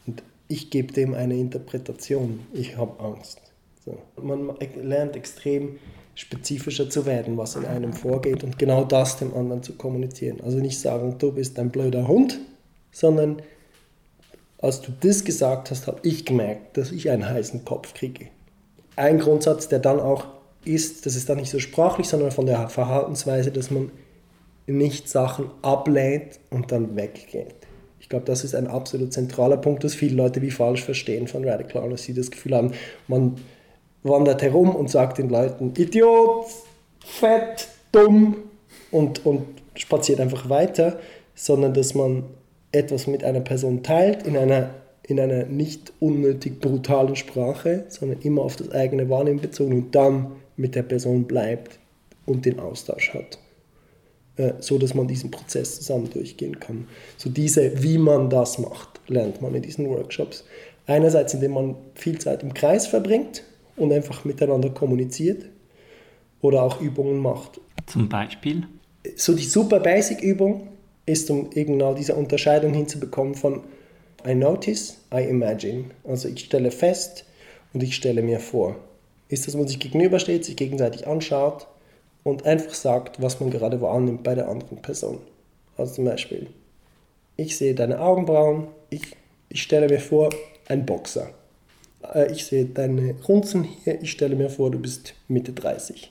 [0.07, 2.41] Und ich gebe dem eine Interpretation.
[2.53, 3.41] Ich habe Angst.
[3.85, 3.99] So.
[4.23, 5.79] Man lernt extrem
[6.15, 10.41] spezifischer zu werden, was in einem vorgeht und genau das dem anderen zu kommunizieren.
[10.43, 12.39] Also nicht sagen, du bist ein blöder Hund,
[12.93, 13.43] sondern
[14.59, 18.29] als du das gesagt hast, habe ich gemerkt, dass ich einen heißen Kopf kriege.
[18.97, 20.27] Ein Grundsatz, der dann auch
[20.65, 23.91] ist, das ist dann nicht so sprachlich, sondern von der Verhaltensweise, dass man
[24.67, 27.55] nicht Sachen ablehnt und dann weggeht.
[28.01, 31.49] Ich glaube, das ist ein absolut zentraler Punkt, das viele Leute wie falsch verstehen von
[31.49, 32.73] Radical dass sie das Gefühl haben,
[33.09, 33.37] man
[34.03, 36.47] wandert herum und sagt den Leuten Idiot,
[37.05, 38.37] fett, dumm
[38.91, 40.99] und, und spaziert einfach weiter,
[41.35, 42.25] sondern dass man
[42.73, 44.71] etwas mit einer Person teilt in einer,
[45.03, 50.33] in einer nicht unnötig brutalen Sprache, sondern immer auf das eigene Wahrnehmen bezogen und dann
[50.57, 51.79] mit der Person bleibt
[52.25, 53.39] und den Austausch hat.
[54.37, 56.89] Äh, so dass man diesen Prozess zusammen durchgehen kann.
[57.19, 60.45] So diese, wie man das macht, lernt man in diesen Workshops.
[60.87, 63.45] Einerseits, indem man viel Zeit im Kreis verbringt
[63.77, 65.45] und einfach miteinander kommuniziert
[66.41, 67.61] oder auch Übungen macht.
[67.87, 68.67] Zum Beispiel?
[69.17, 70.69] So die super Basic-Übung
[71.05, 73.63] ist, um genau diese Unterscheidung hinzubekommen von
[74.27, 75.87] I notice, I imagine.
[76.05, 77.25] Also ich stelle fest
[77.73, 78.77] und ich stelle mir vor.
[79.29, 81.67] Ist, dass man sich gegenübersteht, sich gegenseitig anschaut
[82.23, 85.19] und einfach sagt, was man gerade wahrnimmt bei der anderen Person.
[85.77, 86.49] Also zum Beispiel,
[87.37, 89.17] ich sehe deine Augenbrauen, ich,
[89.49, 90.31] ich stelle mir vor,
[90.69, 91.31] ein Boxer.
[92.15, 96.11] Äh, ich sehe deine Runzen hier, ich stelle mir vor, du bist Mitte 30.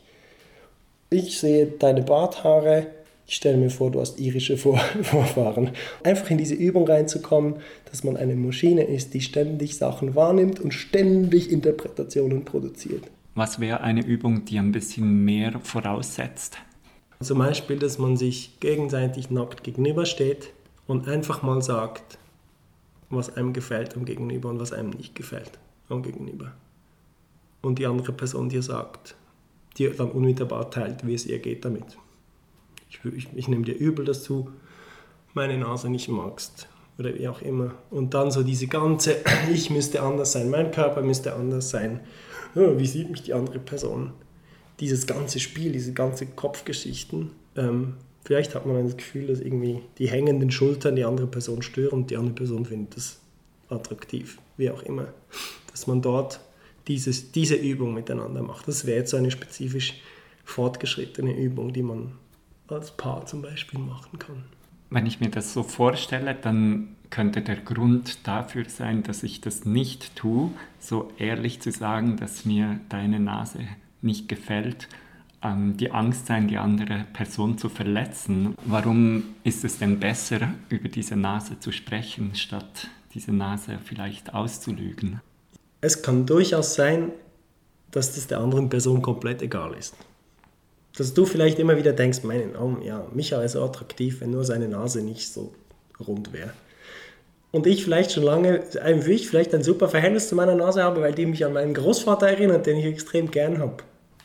[1.12, 2.88] Ich sehe deine Barthaare,
[3.32, 5.72] ich stelle mir vor, du hast irische vor Vorfahren.
[6.04, 10.74] Einfach in diese Übung reinzukommen, dass man eine Maschine ist, die ständig Sachen wahrnimmt und
[10.74, 13.06] ständig Interpretationen produziert.
[13.34, 16.58] Was wäre eine Übung, die ein bisschen mehr voraussetzt?
[17.22, 20.52] Zum Beispiel, dass man sich gegenseitig nackt gegenübersteht
[20.86, 22.18] und einfach mal sagt,
[23.10, 25.52] was einem gefällt am Gegenüber und was einem nicht gefällt
[25.88, 26.52] am Gegenüber.
[27.62, 29.16] Und die andere Person dir sagt,
[29.78, 31.96] dir dann unmittelbar teilt, wie es ihr geht damit
[32.92, 34.50] ich, ich, ich nehme dir übel, dass du
[35.34, 36.68] meine Nase nicht magst
[37.00, 37.74] oder wie auch immer.
[37.90, 39.18] Und dann so diese ganze,
[39.54, 42.02] ich müsste anders sein, mein Körper müsste anders sein.
[42.54, 44.12] Wie sieht mich die andere Person?
[44.80, 47.32] Dieses ganze Spiel, diese ganze Kopfgeschichten.
[47.56, 47.94] Ähm,
[48.26, 52.12] vielleicht hat man das Gefühl, dass irgendwie die hängenden Schultern die andere Person stören und
[52.12, 53.20] die andere Person findet das
[53.70, 55.08] attraktiv, wie auch immer.
[55.72, 56.42] Dass man dort
[56.88, 58.68] dieses, diese Übung miteinander macht.
[58.68, 60.02] Das wäre jetzt so eine spezifisch
[60.44, 62.14] fortgeschrittene Übung, die man
[62.72, 64.44] als Paar zum Beispiel machen kann.
[64.90, 69.66] Wenn ich mir das so vorstelle, dann könnte der Grund dafür sein, dass ich das
[69.66, 73.60] nicht tue, so ehrlich zu sagen, dass mir deine Nase
[74.02, 74.88] nicht gefällt,
[75.44, 78.56] ähm, die Angst sein, die andere Person zu verletzen.
[78.66, 85.22] Warum ist es denn besser, über diese Nase zu sprechen, statt diese Nase vielleicht auszulügen?
[85.82, 87.12] Es kann durchaus sein,
[87.92, 89.96] dass das der anderen Person komplett egal ist
[90.98, 94.44] dass du vielleicht immer wieder denkst, mein, oh, ja, Micha ist so attraktiv, wenn nur
[94.44, 95.54] seine Nase nicht so
[96.06, 96.52] rund wäre.
[97.52, 101.02] Und ich vielleicht schon lange, wie ich vielleicht ein super Verhältnis zu meiner Nase habe,
[101.02, 103.78] weil die mich an meinen Großvater erinnert, den ich extrem gern habe.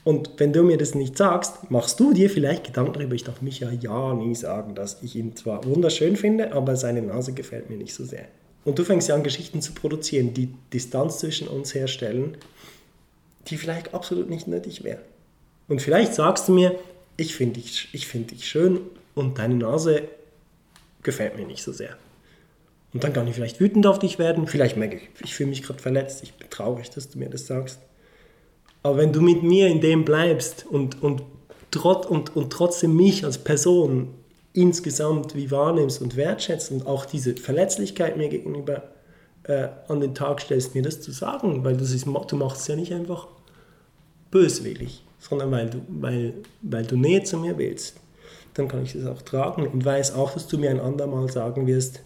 [0.04, 3.16] Und wenn du mir das nicht sagst, machst du dir vielleicht Gedanken darüber.
[3.16, 7.32] Ich darf Micha ja nie sagen, dass ich ihn zwar wunderschön finde, aber seine Nase
[7.32, 8.26] gefällt mir nicht so sehr.
[8.64, 12.36] Und du fängst ja an, Geschichten zu produzieren, die Distanz zwischen uns herstellen,
[13.48, 15.00] die vielleicht absolut nicht nötig wäre.
[15.68, 16.78] Und vielleicht sagst du mir,
[17.16, 18.80] ich finde dich, find dich schön
[19.14, 20.02] und deine Nase
[21.02, 21.96] gefällt mir nicht so sehr.
[22.92, 25.62] Und dann kann ich vielleicht wütend auf dich werden, vielleicht merke ich, ich fühle mich
[25.62, 27.80] gerade verletzt, ich bin traurig, dass du mir das sagst.
[28.82, 31.22] Aber wenn du mit mir in dem bleibst und, und,
[31.70, 34.14] trot, und, und trotzdem mich als Person
[34.52, 38.84] insgesamt wie wahrnimmst und wertschätzt und auch diese Verletzlichkeit mir gegenüber
[39.42, 42.66] äh, an den Tag stellst, mir das zu sagen, weil das ist, du machst es
[42.68, 43.26] ja nicht einfach
[44.30, 48.00] böswillig sondern weil du, weil, weil du Nähe zu mir willst,
[48.54, 51.66] dann kann ich das auch tragen und weiß auch, dass du mir ein andermal sagen
[51.66, 52.02] wirst,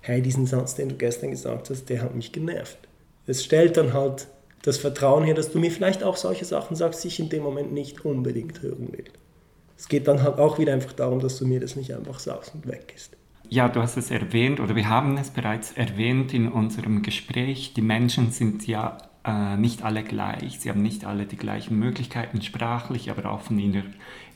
[0.00, 2.78] hey, diesen Satz, den du gestern gesagt hast, der hat mich genervt.
[3.26, 4.26] Es stellt dann halt
[4.62, 7.42] das Vertrauen her, dass du mir vielleicht auch solche Sachen sagst, die ich in dem
[7.42, 9.04] Moment nicht unbedingt hören will.
[9.78, 12.54] Es geht dann halt auch wieder einfach darum, dass du mir das nicht einfach sagst
[12.54, 13.16] und weg ist.
[13.48, 17.72] Ja, du hast es erwähnt oder wir haben es bereits erwähnt in unserem Gespräch.
[17.74, 20.60] Die Menschen sind ja äh, nicht alle gleich.
[20.60, 23.84] Sie haben nicht alle die gleichen Möglichkeiten sprachlich, aber auch von ihrer,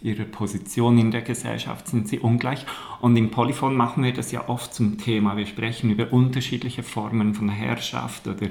[0.03, 2.67] ihrer Position in der Gesellschaft sind sie ungleich.
[3.01, 5.37] Und im Polyphon machen wir das ja oft zum Thema.
[5.37, 8.49] Wir sprechen über unterschiedliche Formen von Herrschaft oder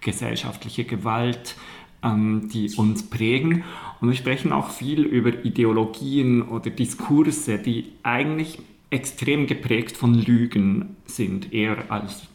[0.00, 1.56] gesellschaftliche Gewalt.
[2.04, 3.64] ähm, die uns prägen.
[4.00, 8.58] Und wir sprechen auch viel über Ideologien oder Diskurse, die eigentlich
[8.90, 12.28] extrem geprägt von Lügen sind, eher als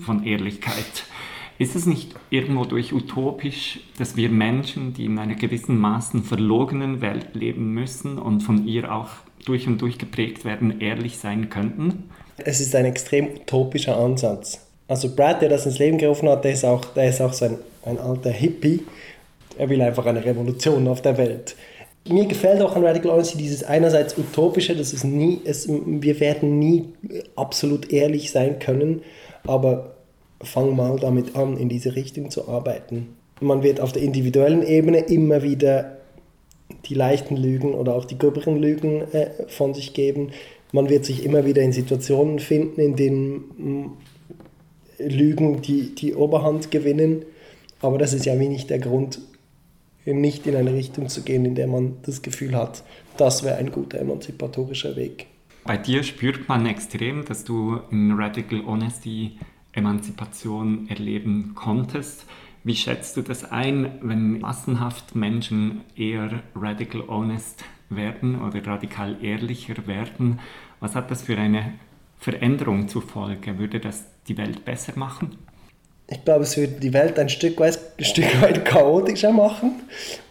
[0.00, 1.06] von Ehrlichkeit.
[1.58, 7.00] Ist es nicht irgendwo durch utopisch, dass wir Menschen, die in einer gewissen Maßen verlogenen
[7.00, 9.08] Welt leben müssen und von ihr auch
[9.44, 12.10] durch und durch geprägt werden, ehrlich sein könnten?
[12.38, 14.66] Es ist ein extrem utopischer Ansatz.
[14.88, 17.44] Also Brad, der das ins Leben gerufen hat, der ist auch, der ist auch so
[17.44, 18.82] ein, ein alter Hippie.
[19.56, 21.54] Er will einfach eine Revolution auf der Welt.
[22.08, 26.58] Mir gefällt auch an Radical Honesty dieses einerseits utopische, dass es nie, es, wir werden
[26.58, 26.88] nie
[27.36, 29.00] absolut ehrlich sein können,
[29.46, 29.93] aber
[30.42, 33.16] fang mal damit an, in diese Richtung zu arbeiten.
[33.40, 35.98] Man wird auf der individuellen Ebene immer wieder
[36.86, 40.30] die leichten Lügen oder auch die gröberen Lügen äh, von sich geben.
[40.72, 43.92] Man wird sich immer wieder in Situationen finden, in denen mm,
[44.98, 47.24] Lügen die, die Oberhand gewinnen.
[47.80, 49.20] Aber das ist ja wie nicht der Grund,
[50.04, 52.84] nicht in eine Richtung zu gehen, in der man das Gefühl hat,
[53.16, 55.26] das wäre ein guter emanzipatorischer Weg.
[55.64, 59.38] Bei dir spürt man extrem, dass du in Radical Honesty
[59.74, 62.26] Emanzipation erleben konntest.
[62.62, 69.86] Wie schätzt du das ein, wenn massenhaft Menschen eher radical honest werden oder radikal ehrlicher
[69.86, 70.40] werden?
[70.80, 71.74] Was hat das für eine
[72.18, 73.58] Veränderung zur Folge?
[73.58, 75.36] Würde das die Welt besser machen?
[76.06, 79.82] Ich glaube, es würde die Welt ein Stück weit, ein Stück weit chaotischer machen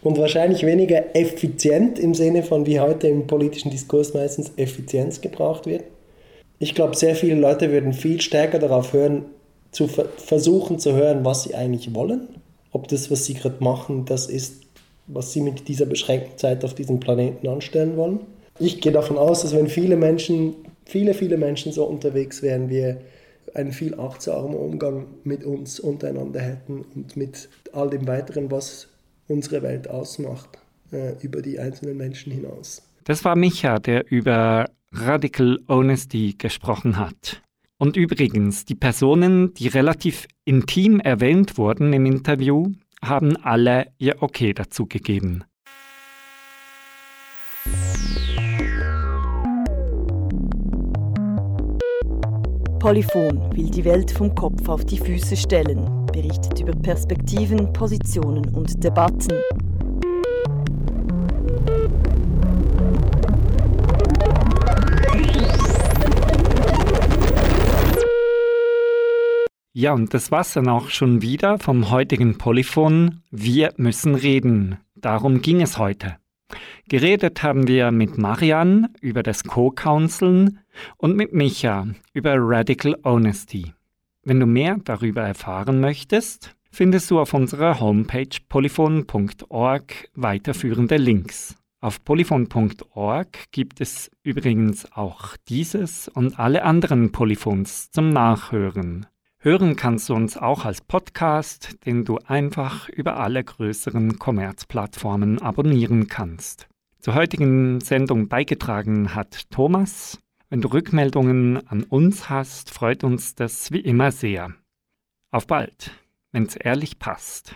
[0.02, 5.66] und wahrscheinlich weniger effizient im Sinne von, wie heute im politischen Diskurs meistens Effizienz gebraucht
[5.66, 5.84] wird.
[6.64, 9.26] Ich glaube, sehr viele Leute würden viel stärker darauf hören,
[9.72, 12.30] zu ver versuchen zu hören, was sie eigentlich wollen.
[12.72, 14.62] Ob das, was sie gerade machen, das ist,
[15.08, 18.22] was sie mit dieser beschränkten Zeit auf diesem Planeten anstellen wollen.
[18.60, 20.56] Ich gehe davon aus, dass wenn viele Menschen,
[20.86, 23.02] viele, viele Menschen so unterwegs wären, wir
[23.54, 28.88] einen viel achtsamen Umgang mit uns untereinander hätten und mit all dem Weiteren, was
[29.28, 30.48] unsere Welt ausmacht,
[30.94, 32.84] äh, über die einzelnen Menschen hinaus.
[33.04, 37.42] Das war Micha, der über Radical Honesty gesprochen hat.
[37.78, 42.72] Und übrigens, die Personen, die relativ intim erwähnt wurden im Interview,
[43.04, 45.44] haben alle ihr Okay dazu gegeben.
[52.80, 58.84] Polyphon will die Welt vom Kopf auf die Füße stellen, berichtet über Perspektiven, Positionen und
[58.84, 59.34] Debatten.
[69.84, 73.20] Ja, und das war's dann auch schon wieder vom heutigen Polyphon.
[73.32, 74.78] Wir müssen reden.
[74.96, 76.16] Darum ging es heute.
[76.88, 80.60] Geredet haben wir mit Marian über das Co-Counseln
[80.96, 83.74] und mit Micha über Radical Honesty.
[84.24, 91.58] Wenn du mehr darüber erfahren möchtest, findest du auf unserer Homepage polyphon.org weiterführende Links.
[91.82, 99.08] Auf polyphon.org gibt es übrigens auch dieses und alle anderen Polyphons zum Nachhören.
[99.46, 106.08] Hören kannst du uns auch als Podcast, den du einfach über alle größeren Kommerzplattformen abonnieren
[106.08, 106.70] kannst.
[107.02, 110.18] Zur heutigen Sendung beigetragen hat Thomas.
[110.50, 114.54] Wenn du Rückmeldungen an uns hast, freut uns das wie immer sehr.
[115.30, 115.92] Auf bald,
[116.32, 117.56] wenn es ehrlich passt.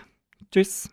[0.52, 0.90] Tschüss.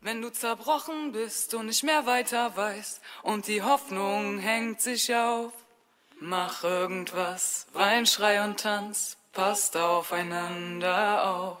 [0.00, 5.52] Wenn du zerbrochen bist und nicht mehr weiter weißt und die Hoffnung hängt sich auf
[6.22, 11.56] Mach irgendwas, Wein, Schrei und Tanz, passt aufeinander auf.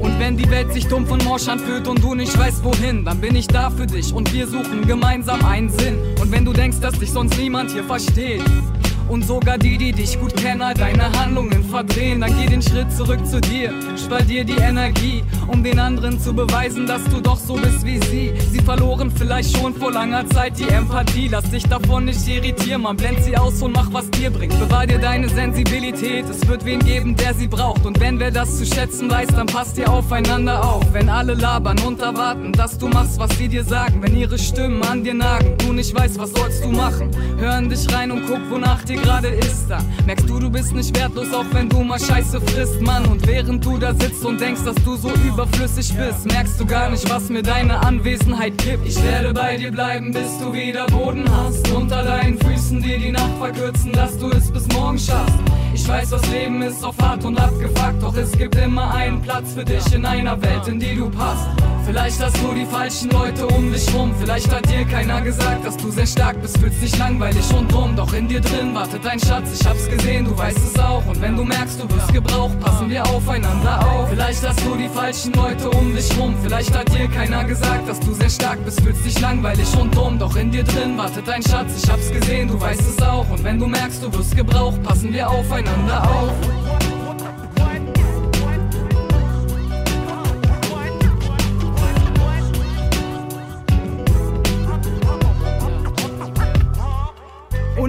[0.00, 3.20] Und wenn die Welt sich dumpf und morsch anfühlt und du nicht weißt wohin, dann
[3.20, 5.98] bin ich da für dich und wir suchen gemeinsam einen Sinn.
[6.20, 8.42] Und wenn du denkst, dass dich sonst niemand hier versteht,
[9.08, 12.20] und sogar die, die dich gut kennen, all deine Handlungen verdrehen.
[12.20, 16.32] Dann geh den Schritt zurück zu dir, spar dir die Energie, um den anderen zu
[16.32, 18.32] beweisen, dass du doch so bist wie sie.
[18.50, 21.28] Sie verloren vielleicht schon vor langer Zeit die Empathie.
[21.28, 24.58] Lass dich davon nicht irritieren, man blend sie aus und mach, was dir bringt.
[24.58, 27.86] Bewahr dir deine Sensibilität, es wird wen geben, der sie braucht.
[27.86, 30.84] Und wenn wer das zu schätzen weiß, dann passt ihr aufeinander auf.
[30.92, 34.82] Wenn alle labern und erwarten, dass du machst, was sie dir sagen, wenn ihre Stimmen
[34.82, 37.10] an dir nagen, du nicht weißt, was sollst du machen.
[37.38, 39.78] Hören dich rein und guck, wonach dir gerade ist da.
[40.06, 43.04] Merkst du, du bist nicht wertlos, auch wenn du mal Scheiße frisst, Mann.
[43.06, 46.90] Und während du da sitzt und denkst, dass du so überflüssig bist, merkst du gar
[46.90, 48.86] nicht, was mir deine Anwesenheit gibt.
[48.86, 51.68] Ich werde bei dir bleiben, bis du wieder Boden hast.
[51.70, 55.38] Unter deinen Füßen dir die Nacht verkürzen, dass du es bis morgen schaffst.
[55.74, 58.02] Ich weiß, was Leben ist, auf hart und abgefuckt.
[58.02, 61.48] Doch es gibt immer einen Platz für dich in einer Welt, in die du passt.
[61.88, 64.14] Vielleicht hast du die falschen Leute um dich rum.
[64.20, 66.58] Vielleicht hat dir keiner gesagt, dass du sehr stark bist.
[66.58, 67.96] Fühlst dich langweilig und dumm.
[67.96, 69.58] Doch in dir drin wartet ein Schatz.
[69.58, 71.02] Ich hab's gesehen, du weißt es auch.
[71.06, 74.10] Und wenn du merkst, du wirst gebraucht, passen wir aufeinander auf.
[74.10, 76.36] Vielleicht hast du die falschen Leute um dich rum.
[76.42, 78.82] Vielleicht hat dir keiner gesagt, dass du sehr stark bist.
[78.82, 80.18] Fühlst dich langweilig und dumm.
[80.18, 81.82] Doch in dir drin wartet ein Schatz.
[81.82, 83.30] Ich hab's gesehen, du weißt es auch.
[83.30, 86.67] Und wenn du merkst, du wirst gebraucht, passen wir aufeinander auf.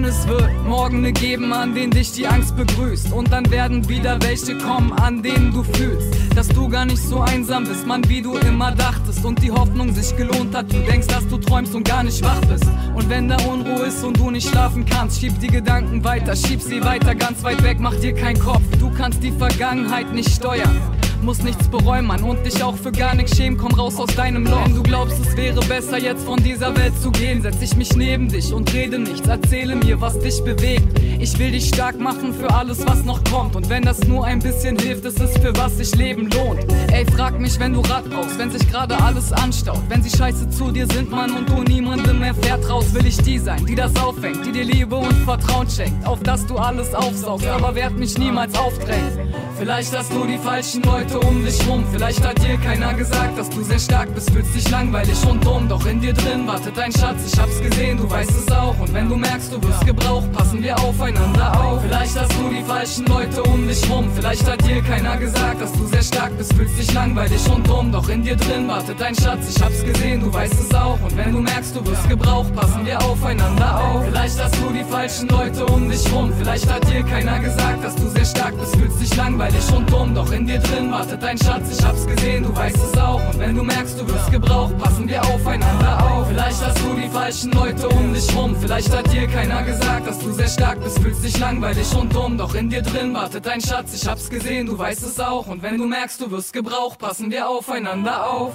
[0.00, 3.12] Und es wird morgen ne geben, an denen dich die Angst begrüßt.
[3.12, 7.20] Und dann werden wieder welche kommen, an denen du fühlst, dass du gar nicht so
[7.20, 9.26] einsam bist, Mann, wie du immer dachtest.
[9.26, 12.40] Und die Hoffnung sich gelohnt hat, du denkst, dass du träumst und gar nicht wach
[12.46, 12.64] bist.
[12.94, 16.62] Und wenn da Unruhe ist und du nicht schlafen kannst, schieb die Gedanken weiter, schieb
[16.62, 18.62] sie weiter, ganz weit weg, mach dir keinen Kopf.
[18.78, 20.80] Du kannst die Vergangenheit nicht steuern
[21.22, 24.44] muss nichts bereuen, Mann, und dich auch für gar nichts schämen, komm raus aus deinem
[24.44, 24.64] Loch.
[24.64, 27.94] Wenn du glaubst, es wäre besser, jetzt von dieser Welt zu gehen, setz ich mich
[27.96, 30.98] neben dich und rede nichts, erzähle mir, was dich bewegt.
[31.18, 34.38] Ich will dich stark machen für alles, was noch kommt, und wenn das nur ein
[34.38, 36.64] bisschen hilft, ist es für was sich Leben lohnt.
[36.92, 40.50] Ey, frag mich, wenn du Rad brauchst, wenn sich gerade alles anstaut, wenn sie scheiße
[40.50, 43.94] zu dir sind, Mann, und du niemandem mehr vertraust, will ich die sein, die das
[43.96, 48.16] auffängt, die dir Liebe und Vertrauen schenkt, auf dass du alles aufsaugst, aber werd mich
[48.18, 49.30] niemals aufdrängen.
[49.58, 51.84] Vielleicht hast du die falschen Leute Leute um dich rum.
[51.92, 55.68] Vielleicht hat dir keiner gesagt, dass du sehr stark bist, fühlst dich langweilig und dumm.
[55.68, 58.78] Doch in dir drin wartet ein Schatz, ich hab's gesehen, du weißt es auch.
[58.78, 61.82] Und wenn du merkst, du wirst gebraucht, passen wir aufeinander auf.
[61.82, 64.08] Vielleicht hast du die falschen Leute um dich rum.
[64.14, 67.90] Vielleicht hat dir keiner gesagt, dass du sehr stark bist, fühlst dich langweilig und dumm.
[67.90, 70.98] Doch in dir drin wartet ein Schatz, ich hab's gesehen, du weißt es auch.
[71.02, 74.04] Und wenn du merkst, du wirst gebraucht, passen wir aufeinander auf.
[74.04, 76.32] Vielleicht hast du die falschen Leute um dich rum.
[76.38, 80.14] Vielleicht hat dir keiner gesagt, dass du sehr stark bist, fühlst dich langweilig und dumm.
[80.14, 83.22] Doch in dir drin wartet ein Schatz, ich hab's gesehen, du weißt es auch.
[83.32, 86.28] Und wenn du merkst, du wirst gebraucht, passen wir aufeinander auf.
[86.28, 88.54] Vielleicht hast du die falschen Leute um dich rum.
[88.60, 92.36] Vielleicht hat dir keiner gesagt, dass du sehr stark bist, fühlst dich langweilig und dumm.
[92.36, 95.46] Doch in dir drin wartet ein Schatz, ich hab's gesehen, du weißt es auch.
[95.46, 98.52] Und wenn du merkst, du wirst gebraucht, passen wir aufeinander auf.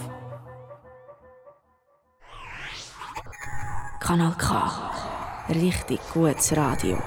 [3.99, 4.91] Kanal K.
[5.49, 6.99] Richtig gutes Radio.